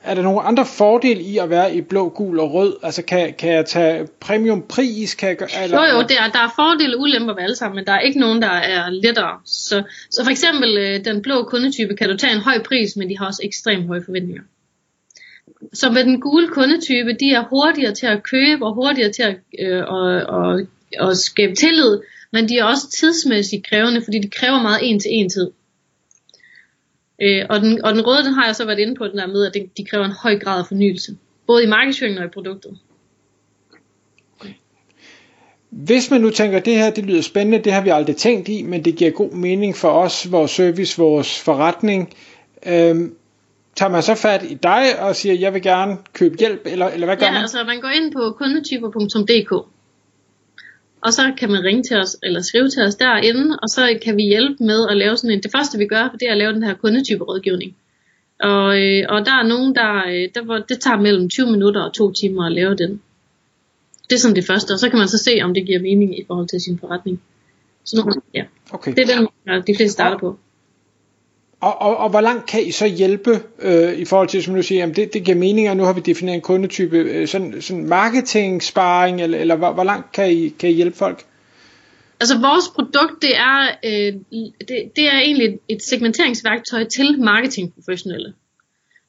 er 0.04 0.14
der 0.16 0.22
nogle 0.22 0.42
andre 0.42 0.66
fordele 0.66 1.22
i 1.22 1.38
at 1.38 1.50
være 1.50 1.76
i 1.76 1.82
blå, 1.82 2.10
gul 2.10 2.40
og 2.40 2.54
rød? 2.54 2.76
Altså 2.84 3.02
kan, 3.02 3.34
kan 3.34 3.54
jeg 3.54 3.66
tage 3.66 4.08
premium 4.20 4.62
pris? 4.70 5.16
Kan 5.16 5.30
jeg, 5.30 5.64
eller, 5.64 5.78
jo 5.78 5.96
jo, 5.96 6.02
der, 6.02 6.32
der 6.34 6.40
er 6.40 6.52
fordele 6.56 6.96
og 6.96 7.02
ulemper 7.02 7.34
ved 7.34 7.44
alle 7.44 7.56
sammen, 7.56 7.76
men 7.76 7.86
der 7.86 7.94
er 7.94 8.00
ikke 8.00 8.20
nogen, 8.20 8.42
der 8.42 8.50
er 8.50 8.90
lettere. 8.90 9.40
Så, 9.46 9.84
så 10.12 10.24
for 10.24 10.32
eksempel 10.32 10.78
øh, 10.78 11.06
den 11.06 11.22
blå 11.22 11.44
kundetype 11.44 11.96
kan 11.96 12.10
du 12.10 12.18
tage 12.18 12.34
en 12.34 12.42
høj 12.42 12.64
pris, 12.64 12.96
men 12.96 13.10
de 13.10 13.18
har 13.18 13.26
også 13.26 13.42
ekstremt 13.44 13.88
høje 13.88 14.04
forventninger. 14.06 14.44
Så 15.74 15.92
med 15.92 16.04
den 16.04 16.22
gule 16.22 16.48
kundetype, 16.48 17.14
de 17.20 17.32
er 17.32 17.44
hurtigere 17.50 17.94
til 17.94 18.06
at 18.06 18.24
købe 18.24 18.66
og 18.66 18.74
hurtigere 18.74 19.12
til 19.12 19.24
at 19.24 19.36
øh, 19.60 19.84
og, 19.88 20.06
og, 20.38 20.62
og 21.00 21.18
skabe 21.18 21.56
tillid, 21.56 22.00
men 22.38 22.50
de 22.50 22.58
er 22.58 22.64
også 22.64 22.90
tidsmæssigt 22.90 23.68
krævende, 23.70 24.02
fordi 24.04 24.20
de 24.20 24.30
kræver 24.30 24.62
meget 24.62 24.80
en 24.84 25.00
til 25.00 25.12
en 25.14 25.30
tid. 25.30 25.52
Øh, 27.22 27.46
og, 27.50 27.62
den, 27.62 27.86
og 27.86 27.94
den 27.94 28.08
røde, 28.08 28.24
den 28.24 28.34
har 28.34 28.46
jeg 28.46 28.56
så 28.56 28.66
været 28.66 28.80
inde 28.80 28.96
på, 28.96 29.08
den 29.08 29.18
der 29.18 29.28
med, 29.28 29.46
at 29.46 29.58
de 29.78 29.86
kræver 29.86 30.06
en 30.06 30.12
høj 30.24 30.40
grad 30.40 30.60
af 30.60 30.68
fornyelse. 30.68 31.18
Både 31.48 31.64
i 31.64 31.68
markedsføringen 31.68 32.20
og 32.20 32.26
i 32.26 32.28
produktet. 32.34 32.78
Hvis 35.70 36.12
man 36.12 36.22
nu 36.22 36.30
tænker, 36.30 36.58
at 36.58 36.66
det 36.66 36.76
her 36.76 36.90
det 36.90 37.06
lyder 37.06 37.22
spændende, 37.22 37.64
det 37.64 37.74
har 37.74 37.82
vi 37.82 37.90
aldrig 37.90 38.16
tænkt 38.16 38.50
i, 38.50 38.64
men 38.64 38.86
det 38.86 38.96
giver 38.96 39.12
god 39.12 39.32
mening 39.32 39.76
for 39.76 39.90
os, 39.90 40.32
vores 40.32 40.52
service, 40.52 40.98
vores 40.98 41.40
forretning, 41.40 42.14
øhm, 42.66 43.16
tager 43.76 43.90
man 43.92 44.04
så 44.04 44.16
fat 44.16 44.44
i 44.44 44.54
dig 44.54 45.00
og 45.00 45.16
siger, 45.16 45.36
jeg 45.36 45.54
vil 45.54 45.62
gerne 45.62 45.98
købe 46.14 46.36
hjælp, 46.40 46.62
eller, 46.66 46.88
eller 46.88 47.08
hvad 47.08 47.18
gør 47.18 47.26
ja, 47.26 47.32
man? 47.32 47.42
altså 47.42 47.64
man 47.64 47.82
går 47.82 47.90
ind 47.90 48.12
på 48.14 48.32
kundetyper.dk 48.38 49.77
og 51.08 51.14
så 51.14 51.34
kan 51.38 51.52
man 51.52 51.64
ringe 51.64 51.84
til 51.84 51.98
os, 51.98 52.18
eller 52.24 52.42
skrive 52.42 52.70
til 52.70 52.84
os 52.84 52.96
derinde, 52.96 53.60
og 53.62 53.70
så 53.70 54.00
kan 54.04 54.18
vi 54.18 54.24
hjælpe 54.24 54.64
med 54.64 54.88
at 54.90 54.98
lave 54.98 55.18
sådan 55.18 55.32
en, 55.32 55.44
det 55.44 55.52
første 55.52 55.78
vi 55.78 55.86
gør, 55.86 56.16
det 56.20 56.28
er 56.28 56.32
at 56.32 56.38
lave 56.38 56.54
den 56.54 56.64
her 56.64 56.74
kundetype 56.74 57.24
rådgivning. 57.24 57.76
Og, 58.40 58.80
øh, 58.82 59.06
og 59.10 59.26
der 59.26 59.32
er 59.32 59.48
nogen, 59.48 59.76
der, 59.76 59.92
øh, 60.08 60.30
der, 60.36 60.64
det 60.70 60.80
tager 60.80 60.98
mellem 60.98 61.30
20 61.30 61.52
minutter 61.52 61.82
og 61.82 61.94
to 61.94 62.12
timer 62.12 62.46
at 62.46 62.52
lave 62.52 62.76
den. 62.76 63.02
Det 64.10 64.16
er 64.16 64.20
sådan 64.20 64.36
det 64.36 64.46
første, 64.46 64.72
og 64.72 64.80
så 64.80 64.90
kan 64.90 65.00
man 65.00 65.08
så 65.08 65.18
se, 65.18 65.40
om 65.44 65.54
det 65.54 65.66
giver 65.66 65.80
mening 65.80 66.20
i 66.20 66.24
forhold 66.28 66.48
til 66.48 66.62
sin 66.62 66.80
forretning. 66.80 67.22
Så 67.84 67.96
nu, 67.98 68.22
ja. 68.34 68.44
Okay. 68.72 68.92
Det 68.96 69.10
er 69.10 69.16
den, 69.16 69.28
de 69.68 69.76
fleste 69.76 69.94
starter 69.94 70.18
på. 70.18 70.38
Og, 71.62 71.82
og, 71.82 71.98
og 71.98 72.10
hvor 72.10 72.22
langt 72.22 72.50
kan 72.50 72.64
I 72.64 72.72
så 72.72 72.86
hjælpe 72.86 73.40
øh, 73.60 73.94
i 73.94 74.06
forhold 74.06 74.28
til, 74.28 74.44
som 74.44 74.56
du 74.56 74.64
siger, 74.64 74.80
jamen 74.80 74.96
det, 74.96 75.14
det 75.14 75.24
giver 75.24 75.38
mening, 75.38 75.70
og 75.70 75.78
nu 75.78 75.84
har 75.84 75.94
vi 75.94 76.02
defineret 76.02 76.36
en 76.36 76.42
kundetype, 76.42 76.98
øh, 76.98 77.28
sådan, 77.28 77.62
sådan 77.62 77.86
marketing, 77.86 78.64
sparring, 78.64 79.22
eller, 79.22 79.38
eller 79.38 79.56
hvor, 79.56 79.74
hvor 79.74 79.84
langt 79.84 80.12
kan 80.12 80.32
I, 80.32 80.50
kan 80.50 80.70
I 80.70 80.74
hjælpe 80.74 80.98
folk? 80.98 81.24
Altså 82.20 82.38
vores 82.38 82.68
produkt, 82.76 83.22
det 83.22 83.38
er, 83.38 83.68
øh, 83.86 84.14
det, 84.68 84.92
det 84.96 85.08
er 85.08 85.20
egentlig 85.20 85.60
et 85.70 85.84
segmenteringsværktøj 85.84 86.84
til 86.84 87.20
marketingprofessionelle. 87.20 88.34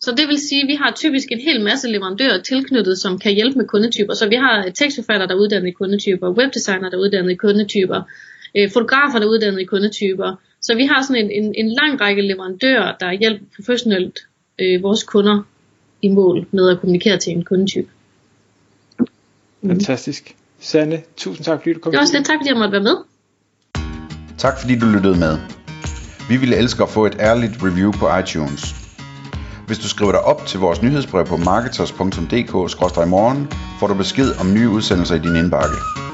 Så 0.01 0.11
det 0.11 0.29
vil 0.29 0.39
sige, 0.39 0.63
at 0.63 0.69
vi 0.69 0.75
har 0.75 0.93
typisk 0.97 1.29
en 1.31 1.41
hel 1.41 1.65
masse 1.65 1.89
leverandører 1.89 2.43
tilknyttet, 2.43 2.99
som 2.99 3.19
kan 3.19 3.33
hjælpe 3.33 3.59
med 3.59 3.67
kundetyper. 3.67 4.15
Så 4.15 4.29
vi 4.29 4.35
har 4.35 4.65
øh, 4.67 4.73
tekstforfatter, 4.73 5.27
der 5.27 5.35
er 5.35 5.39
uddannet 5.39 5.69
i 5.69 5.73
kundetyper, 5.73 6.31
webdesigner, 6.31 6.91
der 6.91 6.97
er 6.97 7.01
uddannet 7.01 7.31
i 7.33 7.35
kundetyper, 7.35 8.03
øh, 8.57 8.71
fotografer, 8.71 9.19
der 9.19 9.27
er 9.27 9.31
uddannet 9.31 9.61
i 9.61 9.65
kundetyper, 9.65 10.37
så 10.61 10.75
vi 10.75 10.87
har 10.87 11.03
sådan 11.03 11.25
en, 11.25 11.31
en, 11.31 11.55
en 11.55 11.69
lang 11.69 12.01
række 12.01 12.23
leverandører, 12.23 12.97
der 13.01 13.13
hjælper 13.13 13.45
professionelt 13.57 14.19
øh, 14.59 14.83
vores 14.83 15.03
kunder 15.03 15.43
i 16.03 16.09
mål 16.09 16.47
med 16.51 16.71
at 16.71 16.81
kommunikere 16.81 17.19
til 17.19 17.33
en 17.33 17.45
kundetype. 17.45 17.89
Mm. 19.61 19.71
Fantastisk. 19.71 20.37
Sanne, 20.61 21.03
tusind 21.17 21.45
tak 21.45 21.59
fordi 21.59 21.73
du 21.73 21.81
kom. 21.81 21.93
Det 21.93 21.99
var 21.99 22.03
også 22.03 22.17
lidt 22.17 22.27
tak 22.27 22.37
fordi 22.41 22.49
jeg 22.49 22.57
måtte 22.57 22.73
være 22.73 22.83
med. 22.83 22.97
Tak 24.39 24.61
fordi 24.61 24.79
du 24.79 24.87
lyttede 24.87 25.19
med. 25.19 25.39
Vi 26.29 26.37
ville 26.37 26.57
elske 26.57 26.83
at 26.83 26.89
få 26.89 27.07
et 27.07 27.17
ærligt 27.21 27.53
review 27.63 27.93
på 27.93 28.19
iTunes. 28.19 28.75
Hvis 29.67 29.79
du 29.79 29.89
skriver 29.89 30.13
dig 30.13 30.21
op 30.21 30.47
til 30.47 30.61
vores 30.61 30.83
nyhedsbrev 30.83 31.27
på 31.27 31.37
marketers.dk-morgen, 31.37 33.49
får 33.81 33.87
du 33.87 33.95
besked 33.95 34.41
om 34.41 34.55
nye 34.55 34.69
udsendelser 34.69 35.15
i 35.15 35.19
din 35.19 35.37
indbakke. 35.37 36.08